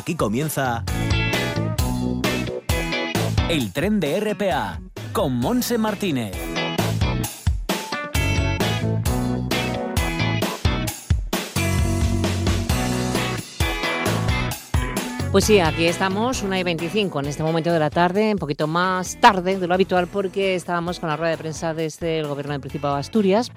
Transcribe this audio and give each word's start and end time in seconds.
Aquí 0.00 0.14
comienza 0.14 0.82
el 3.50 3.70
tren 3.70 4.00
de 4.00 4.18
RPA 4.18 4.80
con 5.12 5.34
Monse 5.34 5.76
Martínez. 5.76 6.32
Pues 15.30 15.44
sí, 15.44 15.60
aquí 15.60 15.84
estamos, 15.84 16.42
una 16.42 16.58
y 16.58 16.62
25 16.62 17.20
en 17.20 17.26
este 17.26 17.42
momento 17.42 17.70
de 17.70 17.78
la 17.78 17.90
tarde, 17.90 18.32
un 18.32 18.38
poquito 18.38 18.66
más 18.66 19.20
tarde 19.20 19.58
de 19.58 19.66
lo 19.66 19.74
habitual 19.74 20.06
porque 20.06 20.54
estábamos 20.54 20.98
con 20.98 21.10
la 21.10 21.18
rueda 21.18 21.32
de 21.32 21.38
prensa 21.38 21.74
desde 21.74 22.20
el 22.20 22.26
Gobierno 22.26 22.52
del 22.52 22.62
Principado 22.62 22.94
de 22.94 23.00
Asturias 23.00 23.52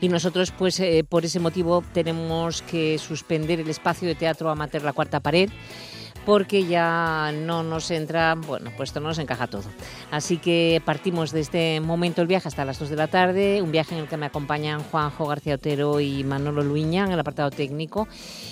y 0.00 0.08
nosotros 0.08 0.52
pues 0.56 0.78
eh, 0.80 1.04
por 1.08 1.24
ese 1.24 1.40
motivo 1.40 1.82
tenemos 1.92 2.62
que 2.62 2.98
suspender 2.98 3.60
el 3.60 3.68
espacio 3.68 4.06
de 4.08 4.14
teatro 4.14 4.50
amateur 4.50 4.82
La 4.82 4.92
Cuarta 4.92 5.20
Pared 5.20 5.50
porque 6.28 6.66
ya 6.66 7.32
no 7.32 7.62
nos 7.62 7.90
entra, 7.90 8.34
bueno, 8.34 8.70
pues 8.76 8.90
esto 8.90 9.00
no 9.00 9.08
nos 9.08 9.18
encaja 9.18 9.46
todo. 9.46 9.62
Así 10.10 10.36
que 10.36 10.82
partimos 10.84 11.32
de 11.32 11.40
este 11.40 11.80
momento 11.80 12.20
el 12.20 12.28
viaje 12.28 12.48
hasta 12.48 12.66
las 12.66 12.78
2 12.78 12.90
de 12.90 12.96
la 12.96 13.06
tarde, 13.06 13.62
un 13.62 13.72
viaje 13.72 13.94
en 13.94 14.02
el 14.02 14.08
que 14.08 14.18
me 14.18 14.26
acompañan 14.26 14.82
Juanjo 14.82 15.24
García 15.24 15.54
Otero 15.54 16.00
y 16.00 16.24
Manolo 16.24 16.62
Luiña 16.62 17.06
en 17.06 17.12
el 17.12 17.18
apartado 17.18 17.50
técnico 17.50 18.08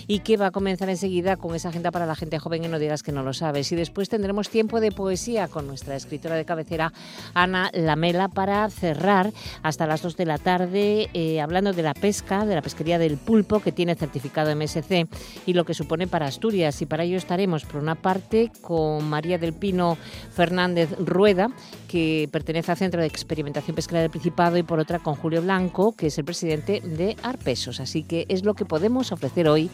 y 0.07 0.21
que 0.21 0.39
va 0.39 0.47
a 0.47 0.51
comenzar 0.53 0.89
enseguida 0.89 1.37
con 1.37 1.55
esa 1.55 1.69
agenda 1.69 1.91
para 1.91 2.07
la 2.07 2.15
gente 2.15 2.39
joven 2.39 2.65
y 2.65 2.69
no 2.69 2.79
digas 2.79 3.03
que 3.03 3.13
no 3.13 3.23
lo 3.23 3.35
sabes. 3.35 3.71
Y 3.71 3.77
después 3.77 4.09
tendremos 4.09 4.49
tiempo 4.49 4.81
de 4.81 4.91
poesía 4.91 5.47
con 5.47 5.67
nuestra 5.67 5.97
escritora 5.97 6.37
de 6.37 6.47
cabecera 6.47 6.95
Ana 7.35 7.69
Lamela 7.75 8.29
para 8.29 8.71
cerrar 8.71 9.35
hasta 9.63 9.87
las 9.87 10.01
2 10.01 10.17
de 10.17 10.25
la 10.25 10.39
tarde 10.39 11.11
eh, 11.13 11.43
hablando 11.43 11.75
de 11.75 11.83
la 11.83 11.93
pesca, 11.93 12.47
de 12.47 12.55
la 12.55 12.63
pesquería 12.63 12.99
del 12.99 13.19
pulpo 13.19 13.61
que 13.61 13.71
tiene 13.71 13.97
certificado 13.97 14.57
MSC 14.57 15.07
y 15.45 15.53
lo 15.53 15.67
que 15.67 15.75
supone 15.75 16.07
para 16.07 16.25
Asturias. 16.25 16.81
Y 16.81 16.87
para 16.87 17.05
ello 17.05 17.19
estaremos 17.19 17.66
por 17.67 17.83
una 17.83 17.95
parte 17.95 18.51
con 18.61 19.09
María 19.09 19.39
del 19.39 19.53
Pino 19.53 19.97
Fernández 20.33 20.91
Rueda, 20.99 21.51
que 21.89 22.29
pertenece 22.33 22.71
al 22.71 22.79
Centro 22.79 23.01
de 23.01 23.07
Experimentación 23.07 23.75
Pesquera 23.75 24.01
del 24.01 24.11
Principado, 24.11 24.57
y 24.57 24.63
por 24.63 24.79
otra 24.79 24.99
con 24.99 25.15
Julio 25.15 25.43
Blanco, 25.43 25.93
que 25.93 26.09
es 26.09 26.19
el 26.19 26.25
presidente 26.25 26.81
de 26.81 27.17
Arpesos. 27.23 27.81
Así 27.81 28.03
que 28.03 28.27
es 28.29 28.45
lo 28.45 28.55
que 28.55 28.65
podemos 28.65 29.13
ofrecer 29.13 29.49
hoy, 29.49 29.71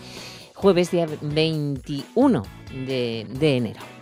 jueves 0.54 0.90
día 0.90 1.06
21 1.20 2.42
de, 2.86 3.26
de 3.28 3.56
enero. 3.56 4.01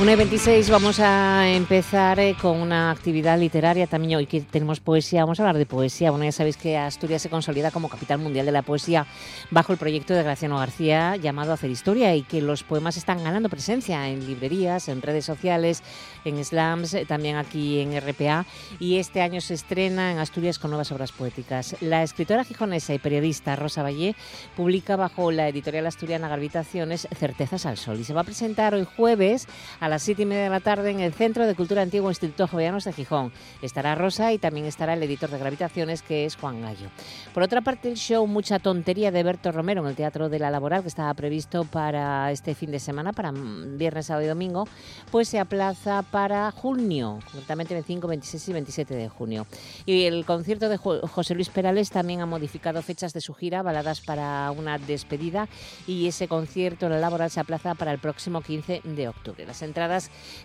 1 0.00 0.10
y 0.10 0.16
26 0.16 0.70
vamos 0.70 0.98
a 0.98 1.46
empezar 1.50 2.18
eh, 2.20 2.34
con 2.40 2.56
una 2.58 2.90
actividad 2.90 3.38
literaria 3.38 3.86
también 3.86 4.16
hoy 4.16 4.24
que 4.24 4.40
tenemos 4.40 4.80
poesía, 4.80 5.20
vamos 5.20 5.38
a 5.38 5.42
hablar 5.42 5.58
de 5.58 5.66
poesía. 5.66 6.10
Bueno, 6.10 6.24
ya 6.24 6.32
sabéis 6.32 6.56
que 6.56 6.78
Asturias 6.78 7.20
se 7.20 7.28
consolida 7.28 7.70
como 7.70 7.90
capital 7.90 8.18
mundial 8.18 8.46
de 8.46 8.52
la 8.52 8.62
poesía 8.62 9.06
bajo 9.50 9.74
el 9.74 9.78
proyecto 9.78 10.14
de 10.14 10.22
Graciano 10.22 10.56
García 10.56 11.16
llamado 11.16 11.52
Hacer 11.52 11.70
Historia 11.70 12.16
y 12.16 12.22
que 12.22 12.40
los 12.40 12.62
poemas 12.62 12.96
están 12.96 13.22
ganando 13.22 13.50
presencia 13.50 14.08
en 14.08 14.26
librerías, 14.26 14.88
en 14.88 15.02
redes 15.02 15.26
sociales, 15.26 15.82
en 16.24 16.42
slams, 16.42 16.94
eh, 16.94 17.04
también 17.04 17.36
aquí 17.36 17.80
en 17.80 17.94
RPA 18.00 18.46
y 18.78 18.96
este 18.96 19.20
año 19.20 19.42
se 19.42 19.52
estrena 19.52 20.12
en 20.12 20.18
Asturias 20.18 20.58
con 20.58 20.70
nuevas 20.70 20.90
obras 20.92 21.12
poéticas. 21.12 21.76
La 21.82 22.02
escritora 22.02 22.44
gijonesa 22.44 22.94
y 22.94 22.98
periodista 22.98 23.54
Rosa 23.54 23.82
Vallé 23.82 24.16
publica 24.56 24.96
bajo 24.96 25.30
la 25.30 25.46
editorial 25.46 25.86
asturiana 25.86 26.28
Gravitaciones 26.28 27.06
Certezas 27.14 27.66
al 27.66 27.76
Sol 27.76 28.00
y 28.00 28.04
se 28.04 28.14
va 28.14 28.22
a 28.22 28.24
presentar 28.24 28.74
hoy 28.74 28.86
jueves 28.96 29.46
a 29.78 29.89
las 29.90 30.04
siete 30.04 30.22
y 30.22 30.26
media 30.26 30.44
de 30.44 30.50
la 30.50 30.60
tarde 30.60 30.92
en 30.92 31.00
el 31.00 31.12
Centro 31.12 31.48
de 31.48 31.56
Cultura 31.56 31.82
Antiguo 31.82 32.10
Instituto 32.10 32.46
Jovellanos 32.46 32.84
de 32.84 32.92
Gijón. 32.92 33.32
Estará 33.60 33.96
Rosa 33.96 34.32
y 34.32 34.38
también 34.38 34.66
estará 34.66 34.94
el 34.94 35.02
editor 35.02 35.30
de 35.30 35.38
Gravitaciones, 35.38 36.02
que 36.02 36.24
es 36.24 36.36
Juan 36.36 36.62
Gallo. 36.62 36.90
Por 37.34 37.42
otra 37.42 37.60
parte, 37.60 37.88
el 37.88 37.96
show 37.96 38.24
Mucha 38.28 38.60
Tontería 38.60 39.10
de 39.10 39.24
Berto 39.24 39.50
Romero 39.50 39.82
en 39.82 39.88
el 39.88 39.96
Teatro 39.96 40.28
de 40.28 40.38
la 40.38 40.48
Laboral, 40.48 40.82
que 40.82 40.88
estaba 40.88 41.12
previsto 41.14 41.64
para 41.64 42.30
este 42.30 42.54
fin 42.54 42.70
de 42.70 42.78
semana, 42.78 43.12
para 43.12 43.32
viernes, 43.32 44.06
sábado 44.06 44.24
y 44.24 44.28
domingo, 44.28 44.68
pues 45.10 45.28
se 45.28 45.40
aplaza 45.40 46.02
para 46.02 46.52
junio, 46.52 47.18
concretamente 47.24 47.74
25, 47.74 48.06
26 48.06 48.48
y 48.48 48.52
27 48.52 48.94
de 48.94 49.08
junio. 49.08 49.46
Y 49.86 50.04
el 50.04 50.24
concierto 50.24 50.68
de 50.68 50.76
José 50.76 51.34
Luis 51.34 51.48
Perales 51.48 51.90
también 51.90 52.20
ha 52.20 52.26
modificado 52.26 52.80
fechas 52.82 53.12
de 53.12 53.20
su 53.20 53.34
gira, 53.34 53.62
baladas 53.62 54.00
para 54.00 54.52
una 54.52 54.78
despedida, 54.78 55.48
y 55.88 56.06
ese 56.06 56.28
concierto 56.28 56.86
en 56.86 56.92
la 56.92 57.00
Laboral 57.00 57.28
se 57.28 57.40
aplaza 57.40 57.74
para 57.74 57.90
el 57.90 57.98
próximo 57.98 58.40
15 58.40 58.82
de 58.84 59.08
octubre. 59.08 59.44
Las 59.44 59.62
entradas 59.62 59.79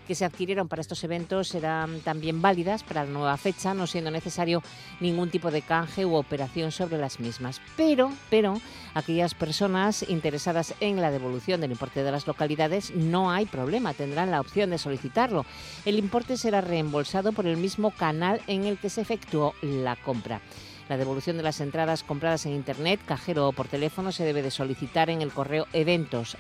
que 0.08 0.16
se 0.16 0.26
adquirieron 0.26 0.68
para 0.68 0.82
estos 0.82 1.04
eventos 1.04 1.50
serán 1.50 2.00
también 2.02 2.42
válidas 2.42 2.84
para 2.84 3.04
la 3.04 3.12
nueva 3.12 3.38
fecha, 3.38 3.74
no 3.74 3.88
siendo 3.88 4.12
necesario 4.12 4.62
ningún 5.00 5.30
tipo 5.30 5.52
de 5.52 5.62
canje 5.62 6.06
u 6.06 6.16
operación 6.16 6.72
sobre 6.72 6.98
las 6.98 7.20
mismas. 7.20 7.62
Pero, 7.76 8.12
pero, 8.30 8.62
aquellas 8.94 9.34
personas 9.34 10.06
interesadas 10.08 10.74
en 10.80 11.02
la 11.02 11.12
devolución 11.12 11.62
del 11.62 11.72
importe 11.72 12.04
de 12.04 12.12
las 12.12 12.28
localidades 12.28 12.94
no 12.96 13.32
hay 13.32 13.46
problema, 13.46 13.94
tendrán 13.94 14.32
la 14.32 14.42
opción 14.42 14.70
de 14.70 14.78
solicitarlo. 14.78 15.46
El 15.86 16.00
importe 16.00 16.38
será 16.38 16.62
reembolsado 16.62 17.34
por 17.34 17.46
el 17.46 17.58
mismo 17.58 17.92
canal 17.92 18.42
en 18.48 18.66
el 18.66 18.78
que 18.78 18.90
se 18.90 19.02
efectuó 19.02 19.54
la 19.62 19.96
compra. 19.96 20.42
La 20.88 20.98
devolución 20.98 21.36
de 21.36 21.42
las 21.42 21.62
entradas 21.62 22.04
compradas 22.04 22.46
en 22.46 22.54
Internet, 22.54 23.00
cajero 23.08 23.48
o 23.48 23.52
por 23.54 23.68
teléfono 23.68 24.12
se 24.12 24.24
debe 24.24 24.44
de 24.44 24.52
solicitar 24.52 25.10
en 25.10 25.24
el 25.24 25.32
correo 25.32 25.66
eventos 25.74 26.38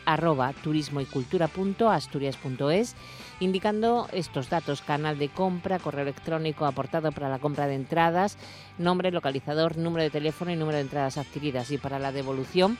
turismo 0.54 1.02
y 1.02 1.06
cultura 1.06 1.48
indicando 3.40 4.08
estos 4.12 4.52
datos, 4.52 4.84
canal 4.84 5.18
de 5.18 5.30
compra, 5.30 5.80
correo 5.80 6.04
electrónico 6.04 6.68
aportado 6.68 7.12
para 7.12 7.28
la 7.28 7.40
compra 7.40 7.66
de 7.66 7.74
entradas, 7.74 8.38
nombre, 8.78 9.10
localizador, 9.10 9.78
número 9.78 10.04
de 10.04 10.12
teléfono 10.12 10.52
y 10.52 10.56
número 10.56 10.78
de 10.78 10.84
entradas 10.84 11.18
adquiridas. 11.18 11.72
Y 11.72 11.80
para 11.80 11.98
la 11.98 12.12
devolución, 12.12 12.78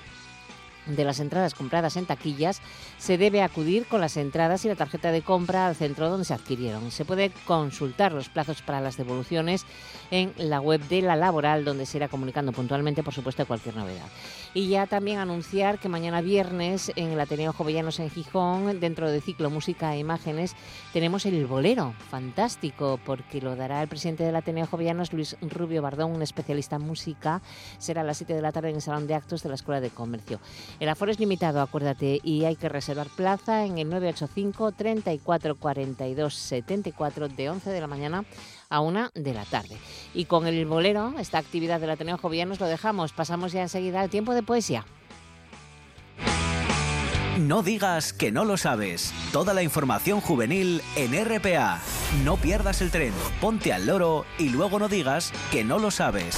de 0.86 1.04
las 1.04 1.20
entradas 1.20 1.54
compradas 1.54 1.98
en 1.98 2.06
taquillas, 2.06 2.62
se 2.98 3.18
debe 3.18 3.42
acudir 3.42 3.86
con 3.86 4.02
las 4.02 4.18
entradas 4.18 4.66
y 4.66 4.68
la 4.68 4.76
tarjeta 4.76 5.12
de 5.12 5.22
compra 5.22 5.68
al 5.68 5.76
centro 5.76 6.10
donde 6.10 6.26
se 6.26 6.34
adquirieron. 6.34 6.92
Se 6.92 7.06
puede 7.06 7.32
consultar 7.46 8.14
los 8.14 8.30
plazos 8.30 8.62
para 8.62 8.82
las 8.82 8.98
devoluciones 8.98 9.66
en 10.12 10.34
la 10.38 10.62
web 10.62 10.82
de 10.88 11.02
la 11.02 11.16
laboral, 11.16 11.66
donde 11.66 11.86
se 11.86 11.98
irá 11.98 12.08
comunicando 12.08 12.52
puntualmente, 12.52 13.04
por 13.04 13.14
supuesto, 13.14 13.46
cualquier 13.46 13.76
novedad. 13.76 14.06
Y 14.54 14.70
ya 14.70 14.88
también 14.88 15.20
anunciar 15.20 15.80
que 15.80 15.90
mañana 15.90 16.22
viernes 16.22 16.92
en 16.96 17.12
el 17.12 17.20
Ateneo 17.20 17.54
Jovellanos 17.54 18.00
en 18.00 18.10
Gijón, 18.10 18.80
dentro 18.80 19.12
del 19.12 19.22
ciclo 19.22 19.50
Música 19.50 19.94
e 19.94 20.00
Imágenes, 20.00 20.56
tenemos 20.94 21.26
el 21.26 21.46
bolero, 21.46 21.94
fantástico, 22.10 23.00
porque 23.06 23.42
lo 23.42 23.56
dará 23.56 23.82
el 23.82 23.88
presidente 23.88 24.24
del 24.24 24.36
Ateneo 24.36 24.66
Jovellanos, 24.68 25.14
Luis 25.14 25.36
Rubio 25.42 25.82
Bardón, 25.82 26.12
un 26.12 26.22
especialista 26.22 26.78
en 26.78 26.84
música. 26.84 27.42
Será 27.78 28.02
a 28.02 28.04
las 28.04 28.18
7 28.18 28.34
de 28.34 28.42
la 28.42 28.52
tarde 28.52 28.70
en 28.70 28.76
el 28.76 28.82
Salón 28.82 29.08
de 29.08 29.16
Actos 29.16 29.44
de 29.44 29.50
la 29.50 29.56
Escuela 29.56 29.82
de 29.82 29.90
Comercio. 29.90 30.40
El 30.80 30.90
aforo 30.90 31.12
es 31.12 31.20
limitado, 31.20 31.62
acuérdate, 31.62 32.20
y 32.24 32.46
hay 32.46 32.56
que 32.56 32.70
reservar 32.70 33.08
plaza 33.08 33.66
en 33.66 33.78
el 33.78 33.90
985 33.90 34.74
34 34.74 35.56
42 35.56 36.34
74 36.34 37.30
de 37.30 37.50
11 37.50 37.70
de 37.70 37.82
la 37.82 37.88
mañana 37.88 38.26
a 38.70 38.82
1 38.82 39.12
de 39.14 39.34
la 39.34 39.46
tarde. 39.46 39.78
Y 40.14 40.26
con 40.26 40.48
el 40.48 40.66
bolero, 40.66 41.14
esta 41.20 41.38
actividad 41.38 41.80
del 41.80 41.92
Ateneo 41.92 42.18
Jovianos 42.18 42.60
lo 42.60 42.68
dejamos. 42.68 43.14
Pasamos 43.14 43.52
ya 43.52 43.62
enseguida 43.62 44.02
al 44.02 44.10
tiempo 44.10 44.34
de 44.34 44.44
poesía. 44.44 44.86
No 47.40 47.64
digas 47.64 48.14
que 48.14 48.32
no 48.32 48.46
lo 48.46 48.56
sabes. 48.56 49.14
Toda 49.34 49.54
la 49.54 49.62
información 49.62 50.22
juvenil 50.22 50.82
en 50.96 51.14
RPA. 51.14 51.82
No 52.24 52.38
pierdas 52.38 52.82
el 52.82 52.92
tren, 52.92 53.12
ponte 53.42 53.74
al 53.74 53.88
loro 53.88 54.26
y 54.38 54.50
luego 54.50 54.80
no 54.80 54.88
digas 54.88 55.34
que 55.52 55.66
no 55.66 55.78
lo 55.78 55.92
sabes. 55.92 56.38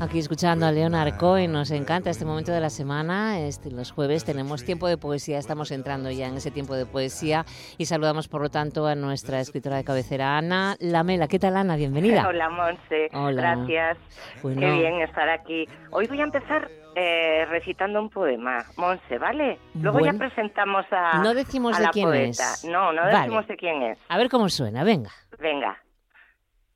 Aquí 0.00 0.18
escuchando 0.18 0.66
a 0.66 0.72
Leonard 0.72 1.16
Cohen, 1.16 1.50
nos 1.50 1.70
encanta 1.70 2.10
este 2.10 2.26
momento 2.26 2.52
de 2.52 2.60
la 2.60 2.68
semana. 2.68 3.38
Este, 3.40 3.70
los 3.70 3.90
jueves 3.90 4.26
tenemos 4.26 4.62
tiempo 4.62 4.88
de 4.88 4.98
poesía, 4.98 5.38
estamos 5.38 5.70
entrando 5.70 6.10
ya 6.10 6.26
en 6.26 6.36
ese 6.36 6.50
tiempo 6.50 6.74
de 6.74 6.84
poesía 6.84 7.46
y 7.78 7.86
saludamos 7.86 8.28
por 8.28 8.42
lo 8.42 8.50
tanto 8.50 8.86
a 8.86 8.94
nuestra 8.94 9.40
escritora 9.40 9.76
de 9.78 9.84
cabecera, 9.84 10.36
Ana 10.36 10.76
Lamela. 10.80 11.28
¿Qué 11.28 11.38
tal, 11.38 11.56
Ana? 11.56 11.76
Bienvenida. 11.76 12.28
Hola, 12.28 12.50
Monse. 12.50 13.08
Hola. 13.14 13.40
Gracias. 13.56 13.96
Bueno. 14.42 14.60
Qué 14.60 14.70
bien 14.72 15.00
estar 15.00 15.28
aquí. 15.30 15.66
Hoy 15.92 16.06
voy 16.08 16.20
a 16.20 16.24
empezar 16.24 16.68
eh, 16.94 17.46
recitando 17.48 18.02
un 18.02 18.10
poema, 18.10 18.66
Monse, 18.76 19.16
¿vale? 19.18 19.58
Luego 19.80 19.98
Bueno. 19.98 20.12
ya 20.12 20.18
presentamos 20.18 20.84
a, 20.90 21.22
No 21.22 21.32
decimos 21.32 21.74
a 21.76 21.78
de 21.78 21.84
la 21.86 21.90
quién 21.90 22.04
poeta. 22.08 22.52
es. 22.52 22.64
No, 22.66 22.92
no 22.92 23.00
Vale. 23.02 23.16
decimos 23.18 23.48
de 23.48 23.56
quién 23.56 23.82
es. 23.82 23.98
A 24.10 24.18
ver 24.18 24.28
cómo 24.28 24.50
suena, 24.50 24.84
venga. 24.84 25.10
Venga. 25.38 25.78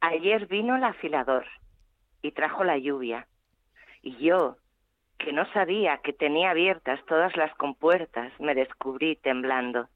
Ayer 0.01 0.47
vino 0.47 0.77
el 0.77 0.85
afilador 0.85 1.45
y 2.23 2.33
trajo 2.33 2.65
la 2.65 2.79
lluvia. 2.79 3.27
Y 4.03 4.17
yo, 4.17 4.57
que 5.19 5.33
no 5.33 5.51
sabía 5.53 5.99
que 5.99 6.13
tenía 6.13 6.51
abiertas 6.51 7.01
todas 7.07 7.37
las 7.37 7.55
compuertas, 7.55 8.33
me 8.41 8.55
descubrí 8.55 9.17
temblando. 9.17 9.89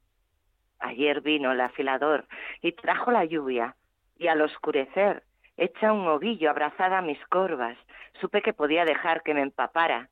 Ayer 0.79 1.21
vino 1.21 1.51
el 1.51 1.61
afilador 1.61 2.25
y 2.61 2.73
trajo 2.73 3.11
la 3.11 3.25
lluvia, 3.25 3.75
y 4.17 4.27
al 4.27 4.41
oscurecer, 4.41 5.23
hecha 5.57 5.91
un 5.91 6.07
ovillo 6.07 6.49
abrazada 6.49 6.99
a 6.99 7.01
mis 7.01 7.23
corvas, 7.27 7.77
supe 8.21 8.41
que 8.41 8.53
podía 8.53 8.85
dejar 8.85 9.23
que 9.23 9.33
me 9.33 9.41
empapara 9.41 10.09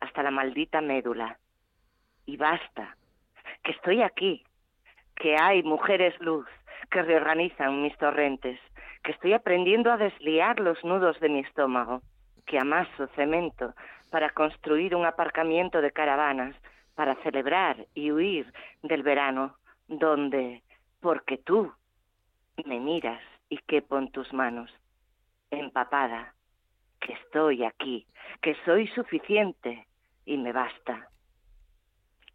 hasta 0.00 0.22
la 0.22 0.30
maldita 0.30 0.80
médula. 0.80 1.38
Y 2.26 2.36
basta, 2.36 2.96
que 3.62 3.72
estoy 3.72 4.02
aquí, 4.02 4.44
que 5.16 5.36
hay 5.36 5.62
mujeres 5.62 6.18
luz 6.20 6.46
que 6.90 7.02
reorganizan 7.02 7.82
mis 7.82 7.96
torrentes, 7.98 8.60
que 9.04 9.12
estoy 9.12 9.34
aprendiendo 9.34 9.92
a 9.92 9.98
desliar 9.98 10.58
los 10.58 10.82
nudos 10.82 11.20
de 11.20 11.28
mi 11.28 11.40
estómago, 11.40 12.00
que 12.46 12.58
amaso 12.58 13.06
cemento 13.14 13.74
para 14.10 14.30
construir 14.30 14.96
un 14.96 15.04
aparcamiento 15.04 15.80
de 15.80 15.92
caravanas, 15.92 16.56
para 16.94 17.14
celebrar 17.16 17.86
y 17.94 18.10
huir 18.10 18.52
del 18.82 19.02
verano, 19.02 19.56
donde, 19.88 20.62
porque 21.00 21.36
tú 21.36 21.72
me 22.64 22.80
miras 22.80 23.20
y 23.50 23.58
quepo 23.58 23.98
en 23.98 24.10
tus 24.10 24.32
manos, 24.32 24.70
empapada, 25.50 26.34
que 27.00 27.12
estoy 27.12 27.64
aquí, 27.64 28.06
que 28.40 28.56
soy 28.64 28.86
suficiente 28.88 29.86
y 30.24 30.38
me 30.38 30.52
basta. 30.52 31.08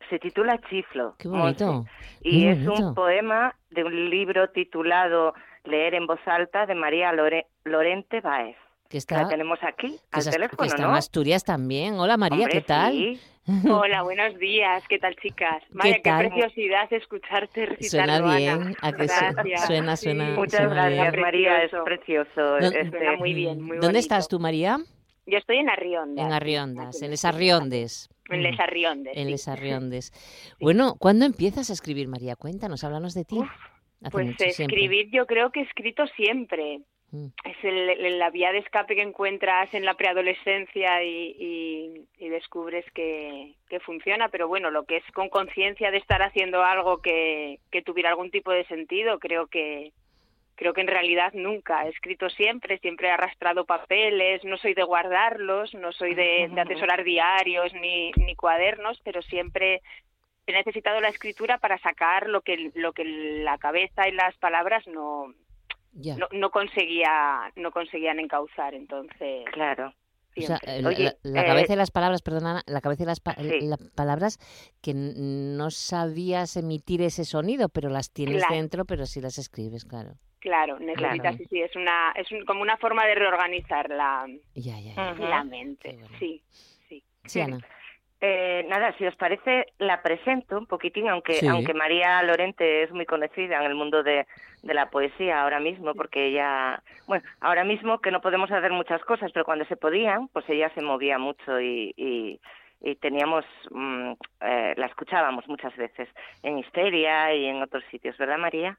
Se 0.10 0.20
titula 0.20 0.60
Chiflo. 0.70 1.16
Qué 1.18 1.28
Monse, 1.28 1.66
bonito. 1.66 1.90
y 2.22 2.48
es 2.48 2.66
un 2.68 2.94
poema 2.94 3.56
de 3.72 3.84
un 3.84 4.10
libro 4.10 4.50
titulado 4.50 5.34
Leer 5.70 5.94
en 5.96 6.08
voz 6.08 6.20
alta 6.26 6.66
de 6.66 6.76
María 6.76 7.12
Lore- 7.14 7.46
Lorente 7.64 8.22
Báez. 8.22 8.56
Que 8.84 8.94
Que 8.94 8.98
está, 8.98 9.22
la 9.22 9.28
tenemos 9.30 9.60
aquí, 9.62 9.90
que 9.90 10.00
al 10.12 10.20
está- 10.20 10.32
teléfono, 10.32 10.58
que 10.64 10.68
está 10.68 10.82
¿no? 10.82 10.90
en 10.90 10.96
Asturias 10.96 11.44
también. 11.44 12.00
Hola 12.00 12.18
María, 12.18 12.46
Hombre, 12.46 12.54
¿qué 12.54 12.62
tal? 12.62 12.92
sí. 12.94 13.20
Hola, 13.70 14.02
buenos 14.04 14.38
días. 14.40 14.84
¿Qué 14.88 14.98
tal, 15.00 15.16
chicas? 15.18 15.62
Vaya, 15.72 15.96
qué, 15.96 16.02
tal? 16.02 16.28
preciosidad 16.30 16.92
escucharte 16.94 17.66
Suena 17.82 18.20
recitarlo, 18.20 18.36
bien. 18.36 18.76
¿a 18.82 18.92
que 18.92 19.06
Gracias. 19.06 19.66
suena, 19.68 19.96
Sí. 19.96 20.04
suena, 20.06 20.24
Muchas 20.36 20.60
suena 20.62 20.74
gracias, 20.74 21.12
bien. 21.12 21.22
María, 21.22 21.64
es 21.64 21.72
Precioso. 21.84 22.58
este- 22.58 22.90
Suena 22.90 23.16
muy 23.18 23.34
bien, 23.36 23.58
muy 23.62 23.78
¿Dónde 23.78 23.88
bonito. 23.88 24.00
estás 24.00 24.28
tú, 24.28 24.40
María? 24.40 24.78
Yo 25.28 25.38
estoy 25.38 25.58
en 25.58 25.70
Arriondas. 25.70 26.26
En 26.26 26.34
Arriondas, 26.34 27.02
en 27.04 27.12
Les 27.12 27.26
Arriondes. 27.26 28.10
En 28.30 28.42
Les 28.44 28.58
Mm, 28.58 28.62
Arriondes, 28.62 29.18
En 29.18 29.26
sí. 29.26 29.32
Les 29.32 29.48
Arriondes. 29.48 30.12
Bueno, 30.60 30.96
¿cuándo 30.98 31.26
empiezas 31.26 31.70
a 31.70 31.74
escribir, 31.74 32.08
María? 32.08 32.36
Cuéntanos, 32.36 32.84
háblanos 32.84 33.14
de 33.14 33.26
ti. 33.26 33.38
Uf, 33.38 33.50
Hace 34.02 34.12
Pues 34.12 34.26
siempre. 34.38 34.48
escribir 34.50 35.10
yo 35.12 35.26
creo 35.26 35.52
que 35.52 35.60
he 35.62 35.64
escrito 35.64 36.08
siempre. 36.08 36.80
Mm. 37.12 37.26
Es 37.44 37.58
el- 37.64 37.90
el- 37.90 38.20
la 38.20 38.30
vía 38.30 38.52
de 38.52 38.60
escape 38.60 38.96
que 38.96 39.02
encuentras 39.02 39.74
en 39.74 39.84
la 39.84 39.96
preadolescencia 39.96 41.04
y, 41.04 41.36
y- 41.40 42.06
y 42.20 42.30
descubres 42.30 42.86
que, 42.94 43.56
que 43.68 43.80
funciona, 43.80 44.30
pero 44.30 44.48
bueno, 44.48 44.70
lo 44.70 44.84
que 44.86 44.98
es 44.98 45.04
con 45.14 45.28
conciencia 45.30 45.90
de 45.92 45.98
estar 45.98 46.22
haciendo 46.22 46.64
algo 46.64 47.02
que, 47.02 47.60
que 47.72 47.82
tuviera 47.82 48.10
algún 48.10 48.30
tipo 48.32 48.52
de 48.52 48.64
sentido, 48.66 49.18
creo 49.20 49.48
que 49.48 49.92
creo 50.56 50.74
que 50.74 50.82
en 50.82 50.88
realidad 50.88 51.32
nunca. 51.34 51.86
He 51.86 51.90
escrito 51.90 52.30
siempre, 52.30 52.80
siempre 52.80 53.08
he 53.08 53.12
arrastrado 53.12 53.64
papeles, 53.66 54.44
no 54.44 54.58
soy 54.58 54.74
de 54.74 54.84
guardarlos, 54.84 55.74
no 55.74 55.94
soy 55.94 56.14
de, 56.16 56.50
de 56.54 56.60
atesorar 56.62 57.06
diarios 57.06 57.74
ni, 57.76 58.12
ni 58.18 58.36
cuadernos, 58.36 59.00
pero 59.06 59.22
siempre 59.22 59.82
he 60.52 60.54
necesitado 60.54 61.00
la 61.02 61.10
escritura 61.10 61.58
para 61.58 61.78
sacar 61.80 62.28
lo 62.30 62.42
que 62.42 62.72
lo 62.76 62.94
que 62.94 63.04
la 63.06 63.58
cabeza 63.58 64.08
y 64.08 64.12
las 64.12 64.36
palabras 64.38 64.86
no 64.88 65.34
Ya. 65.94 66.16
no, 66.18 66.28
no 66.32 66.52
conseguía 66.52 67.52
no 67.56 67.72
conseguían 67.72 68.20
encauzar 68.20 68.74
entonces 68.76 69.46
Claro. 69.52 69.94
O 70.38 70.42
sea, 70.42 70.58
siempre. 70.60 70.82
la, 70.82 70.92
la- 70.92 71.16
la 71.24 71.42
eh, 71.42 71.46
cabeza 71.48 71.74
y 71.74 71.76
las 71.76 71.92
palabras, 71.92 72.22
perdona, 72.22 72.62
la 72.68 72.80
cabeza 72.82 73.04
y 73.04 73.06
las, 73.08 73.20
pa- 73.20 73.34
Sí. 73.36 73.60
las 73.62 73.80
palabras 73.96 74.38
que 74.82 74.94
no 74.96 75.70
sabías 75.72 76.56
emitir 76.56 77.02
ese 77.02 77.26
sonido, 77.26 77.68
pero 77.68 77.90
las 77.90 78.12
tienes 78.14 78.38
Claro. 78.44 78.56
dentro, 78.56 78.86
pero 78.86 79.06
sí 79.08 79.20
las 79.22 79.38
escribes, 79.40 79.84
claro. 79.86 80.14
claro 80.40 80.80
necesitas 80.80 81.20
Claro. 81.20 81.38
sí 81.38 81.46
sí 81.50 81.60
es 81.62 81.76
una 81.76 82.12
es 82.16 82.32
un- 82.32 82.46
como 82.46 82.62
una 82.62 82.78
forma 82.78 83.06
de 83.08 83.16
reorganizar 83.16 83.90
la, 83.90 84.26
Ya, 84.56 84.80
ya, 84.80 84.94
ya. 84.96 85.12
Ujú. 85.14 85.24
la 85.24 85.44
mente 85.44 85.94
bueno. 85.94 86.18
sí 86.20 86.42
sí 86.88 87.04
Sí, 87.26 87.42
Ana. 87.42 87.58
Eh, 88.22 88.66
nada, 88.68 88.94
si 88.98 89.06
os 89.06 89.16
parece, 89.16 89.68
la 89.78 90.02
presento 90.02 90.58
un 90.58 90.66
poquitín, 90.68 91.08
aunque 91.08 91.36
Sí. 91.36 91.48
aunque 91.48 91.74
María 91.74 92.22
Lorente 92.24 92.84
es 92.84 92.92
muy 92.92 93.06
conocida 93.06 93.58
en 93.58 93.64
el 93.64 93.76
mundo 93.76 94.04
de, 94.04 94.28
de 94.62 94.74
la 94.74 94.90
poesía 94.90 95.42
ahora 95.42 95.62
mismo, 95.62 95.94
porque 95.94 96.26
ella, 96.28 96.84
bueno, 97.08 97.24
ahora 97.40 97.64
mismo 97.64 98.00
que 98.00 98.12
no 98.12 98.20
podemos 98.20 98.52
hacer 98.52 98.72
muchas 98.74 99.02
cosas, 99.06 99.32
pero 99.32 99.46
cuando 99.46 99.64
se 99.66 99.78
podían, 99.78 100.28
pues 100.30 100.44
ella 100.50 100.70
se 100.76 100.82
movía 100.82 101.18
mucho 101.18 101.62
y, 101.62 101.94
y, 101.96 102.42
y 102.82 102.96
teníamos, 102.98 103.46
mm, 103.72 104.12
eh, 104.42 104.74
la 104.76 104.86
escuchábamos 104.88 105.48
muchas 105.48 105.74
veces 105.78 106.10
en 106.44 106.60
Histeria 106.60 107.34
y 107.34 107.46
en 107.46 107.62
otros 107.62 107.86
sitios, 107.90 108.18
¿verdad, 108.18 108.38
María? 108.38 108.78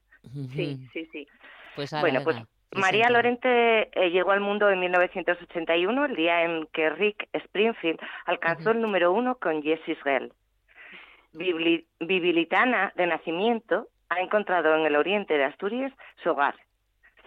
sí 0.53 0.87
sí 0.93 1.09
sí 1.11 1.27
Pues 1.75 1.91
Bueno, 1.99 2.21
pues 2.23 2.35
venga, 2.35 2.47
María. 2.79 3.09
Lorente 3.09 3.89
eh, 3.93 4.09
llegó 4.11 4.31
al 4.31 4.39
mundo 4.39 4.69
en 4.69 4.79
1981, 4.79 6.05
el 6.05 6.15
día 6.15 6.43
en 6.43 6.67
que 6.67 6.89
Rick 6.89 7.27
Springfield 7.33 7.99
alcanzó 8.25 8.71
el 8.71 8.81
número 8.81 9.11
uno 9.11 9.35
con 9.35 9.61
Jessie 9.61 9.97
Girl. 10.03 10.31
Bibli- 11.33 11.85
Bibilitana 11.99 12.91
de 12.95 13.07
nacimiento, 13.07 13.87
ha 14.09 14.19
encontrado 14.19 14.75
en 14.75 14.85
el 14.85 14.95
oriente 14.95 15.37
de 15.37 15.45
Asturias 15.45 15.93
su 16.23 16.29
hogar. 16.31 16.55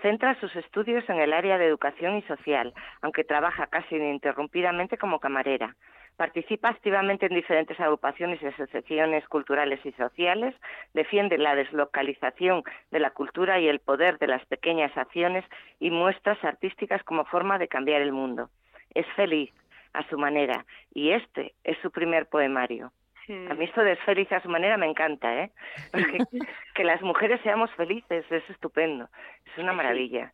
Centra 0.03 0.39
sus 0.41 0.55
estudios 0.57 1.09
en 1.09 1.19
el 1.19 1.33
área 1.33 1.57
de 1.57 1.65
educación 1.67 2.19
y 2.19 2.23
social, 2.23 2.75
aunque 3.01 3.25
trabaja 3.25 3.67
casi 3.69 3.97
ininterrumpidamente 3.97 4.99
como 4.99 5.19
camarera. 5.19 5.75
Participa 6.17 6.69
activamente 6.69 7.27
en 7.27 7.35
diferentes 7.35 7.79
agrupaciones 7.81 8.41
y 8.41 8.47
asociaciones 8.47 9.27
culturales 9.29 9.85
y 9.85 9.93
sociales, 9.93 10.55
defiende 10.93 11.39
la 11.39 11.57
deslocalización 11.57 12.63
de 12.93 13.01
la 13.01 13.11
cultura 13.11 13.59
y 13.59 13.69
el 13.69 13.81
poder 13.81 14.19
de 14.19 14.29
las 14.29 14.45
pequeñas 14.47 14.97
acciones 14.97 15.45
y 15.81 15.91
muestras 15.91 16.43
artísticas 16.45 17.03
como 17.03 17.25
forma 17.25 17.59
de 17.59 17.69
cambiar 17.69 18.01
el 18.01 18.13
mundo. 18.13 18.49
Es 18.95 19.07
feliz 19.17 19.51
a 19.93 20.09
su 20.09 20.17
manera 20.17 20.65
y 20.93 21.11
este 21.11 21.55
es 21.65 21.77
su 21.79 21.91
primer 21.91 22.27
poemario. 22.27 22.93
A 23.29 23.55
mí 23.55 23.65
esto 23.65 23.83
de 23.83 23.93
es 23.93 24.01
feliz 24.01 24.31
a 24.33 24.41
su 24.41 24.51
manera 24.51 24.77
me 24.77 24.87
encanta, 24.87 25.35
¿eh? 25.35 25.51
Porque 25.91 26.19
que 26.75 26.85
las 26.85 27.01
mujeres 27.01 27.41
seamos 27.43 27.71
felices 27.73 28.25
es 28.31 28.51
estupendo, 28.51 29.09
es 29.47 29.59
una 29.59 29.73
maravilla. 29.73 30.33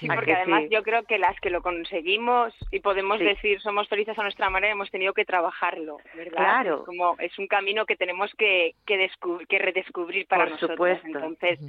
Sí, 0.00 0.06
¿A 0.10 0.14
porque 0.14 0.32
que 0.32 0.36
además 0.36 0.62
sí? 0.64 0.68
yo 0.72 0.82
creo 0.82 1.02
que 1.04 1.18
las 1.18 1.38
que 1.40 1.50
lo 1.50 1.60
conseguimos 1.62 2.54
y 2.70 2.80
podemos 2.80 3.18
Sí. 3.18 3.24
decir 3.24 3.60
somos 3.60 3.86
felices 3.88 4.18
a 4.18 4.22
nuestra 4.22 4.48
manera 4.50 4.72
hemos 4.72 4.90
tenido 4.90 5.12
que 5.12 5.24
trabajarlo, 5.24 5.98
¿verdad? 6.16 6.36
Claro. 6.36 6.78
Es 6.80 6.86
como 6.86 7.16
es 7.18 7.38
un 7.38 7.46
camino 7.46 7.84
que 7.86 7.96
tenemos 7.96 8.30
que 8.38 8.74
que, 8.86 9.08
que 9.48 9.58
redescubrir 9.58 10.26
para 10.26 10.44
Por 10.44 10.52
nosotros. 10.52 10.76
supuesto. 10.76 11.06
Entonces, 11.06 11.60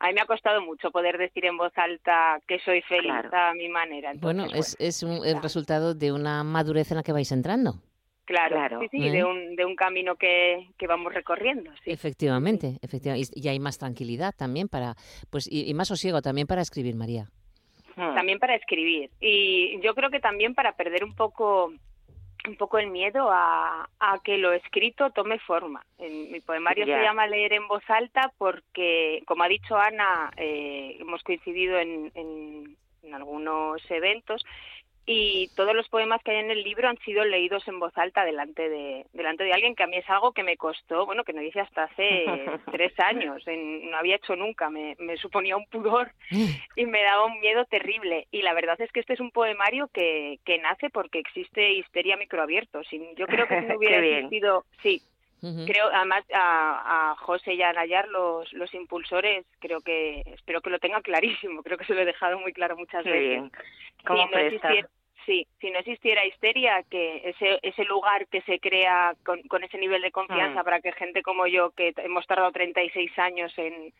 a 0.00 0.08
mí 0.08 0.14
me 0.14 0.20
ha 0.22 0.26
costado 0.26 0.60
mucho 0.62 0.90
poder 0.90 1.18
decir 1.18 1.44
en 1.44 1.56
voz 1.56 1.72
alta 1.76 2.40
que 2.48 2.58
soy 2.60 2.80
feliz 2.82 3.04
Claro. 3.12 3.30
a 3.32 3.54
mi 3.54 3.68
manera. 3.68 4.12
Bueno, 4.16 4.46
es, 4.54 4.76
es 4.80 5.02
un, 5.02 5.24
el 5.24 5.40
resultado 5.42 5.94
de 5.94 6.10
una 6.12 6.42
madurez 6.42 6.90
en 6.90 6.96
la 6.96 7.02
que 7.02 7.12
vais 7.12 7.30
entrando. 7.32 7.74
claro, 8.24 8.56
claro. 8.56 8.80
sí, 8.80 8.88
sí, 8.90 9.06
¿Eh? 9.06 9.12
de 9.12 9.24
un 9.24 9.54
de 9.56 9.64
un 9.66 9.76
camino 9.76 10.16
que, 10.16 10.68
que 10.78 10.86
vamos 10.86 11.12
recorriendo, 11.12 11.70
sí. 11.84 11.90
Efectivamente, 11.90 12.78
efectivamente. 12.80 13.28
Y, 13.36 13.42
y 13.44 13.48
hay 13.48 13.60
más 13.60 13.76
tranquilidad 13.78 14.32
también 14.34 14.68
para, 14.68 14.94
pues, 15.30 15.46
y, 15.50 15.68
y 15.70 15.74
más 15.74 15.88
sosiego 15.88 16.22
también 16.22 16.46
para 16.46 16.62
escribir, 16.62 16.94
María. 16.96 17.28
Hmm. 17.96 18.14
también 18.14 18.38
para 18.38 18.56
escribir 18.56 19.10
y 19.20 19.80
yo 19.80 19.94
creo 19.94 20.10
que 20.10 20.18
también 20.18 20.54
para 20.54 20.72
perder 20.72 21.04
un 21.04 21.14
poco 21.14 21.72
un 22.46 22.56
poco 22.56 22.78
el 22.78 22.88
miedo 22.88 23.30
a, 23.30 23.88
a 23.98 24.18
que 24.22 24.36
lo 24.36 24.52
escrito 24.52 25.10
tome 25.10 25.38
forma. 25.38 25.84
En 25.98 26.30
mi 26.30 26.40
poemario 26.40 26.84
se 26.84 27.02
llama 27.02 27.26
Leer 27.26 27.54
en 27.54 27.66
voz 27.68 27.82
alta 27.88 28.32
porque, 28.38 29.22
como 29.26 29.44
ha 29.44 29.48
dicho 29.48 29.76
Ana, 29.76 30.30
eh, 30.36 30.96
hemos 31.00 31.22
coincidido 31.22 31.78
en, 31.78 32.12
en, 32.14 32.76
en 33.02 33.14
algunos 33.14 33.80
eventos 33.90 34.44
y 35.06 35.48
todos 35.56 35.74
los 35.74 35.88
poemas 35.88 36.22
que 36.22 36.32
hay 36.32 36.38
en 36.38 36.50
el 36.50 36.62
libro 36.62 36.88
han 36.88 36.98
sido 36.98 37.24
leídos 37.24 37.66
en 37.68 37.78
voz 37.78 37.96
alta 37.96 38.24
delante 38.24 38.68
de 38.68 39.06
delante 39.12 39.44
de 39.44 39.52
alguien 39.52 39.74
que 39.74 39.82
a 39.82 39.86
mí 39.86 39.96
es 39.96 40.08
algo 40.08 40.32
que 40.32 40.42
me 40.42 40.56
costó 40.56 41.06
bueno 41.06 41.24
que 41.24 41.32
no 41.32 41.42
hice 41.42 41.60
hasta 41.60 41.84
hace 41.84 42.24
tres 42.72 42.92
años 43.00 43.42
no 43.46 43.96
había 43.96 44.16
hecho 44.16 44.36
nunca 44.36 44.70
me, 44.70 44.96
me, 44.98 45.16
suponía 45.16 45.56
un 45.56 45.66
pudor 45.66 46.12
y 46.30 46.86
me 46.86 47.02
daba 47.02 47.26
un 47.26 47.40
miedo 47.40 47.64
terrible. 47.66 48.26
Y 48.30 48.42
la 48.42 48.54
verdad 48.54 48.80
es 48.80 48.90
que 48.92 49.00
este 49.00 49.14
es 49.14 49.20
un 49.20 49.30
poemario 49.30 49.88
que, 49.92 50.38
que 50.44 50.58
nace 50.58 50.90
porque 50.90 51.18
existe 51.18 51.74
histeria 51.74 52.16
microabierto. 52.16 52.82
Sin 52.84 53.14
yo 53.16 53.26
creo 53.26 53.46
que 53.46 53.60
si 53.60 53.66
no 53.66 53.76
hubiera 53.78 53.98
existido 53.98 54.64
sí 54.82 55.02
Creo, 55.66 55.88
además, 55.92 56.24
a, 56.32 57.10
a, 57.10 57.16
José 57.16 57.54
y 57.54 57.62
a 57.62 57.72
Nayar, 57.72 58.08
los, 58.08 58.52
los 58.54 58.72
impulsores, 58.72 59.44
creo 59.58 59.80
que, 59.80 60.22
espero 60.26 60.60
que 60.60 60.70
lo 60.70 60.78
tengan 60.78 61.02
clarísimo, 61.02 61.62
creo 61.62 61.76
que 61.76 61.84
se 61.84 61.94
lo 61.94 62.00
he 62.00 62.06
dejado 62.06 62.38
muy 62.38 62.52
claro 62.52 62.76
muchas 62.76 63.04
veces. 63.04 63.50
¿Cómo 64.06 64.28
Sí, 65.26 65.46
si 65.58 65.70
no 65.70 65.78
existiera 65.78 66.26
histeria, 66.26 66.82
que 66.90 67.22
ese, 67.30 67.58
ese 67.62 67.84
lugar 67.84 68.26
que 68.26 68.42
se 68.42 68.60
crea 68.60 69.14
con, 69.24 69.40
con 69.44 69.64
ese 69.64 69.78
nivel 69.78 70.02
de 70.02 70.12
confianza 70.12 70.60
mm. 70.60 70.64
para 70.64 70.80
que 70.80 70.92
gente 70.92 71.22
como 71.22 71.46
yo, 71.46 71.70
que 71.70 71.94
hemos 71.96 72.26
tardado 72.26 72.52
36 72.52 73.18
años 73.18 73.52
en, 73.56 73.92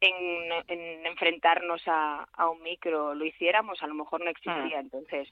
en, 0.00 0.52
en 0.68 1.06
enfrentarnos 1.06 1.82
a, 1.86 2.28
a, 2.32 2.48
un 2.48 2.62
micro, 2.62 3.14
lo 3.14 3.24
hiciéramos, 3.24 3.82
a 3.82 3.88
lo 3.88 3.94
mejor 3.94 4.22
no 4.22 4.30
existiría. 4.30 4.78
Mm. 4.78 4.84
Entonces, 4.84 5.28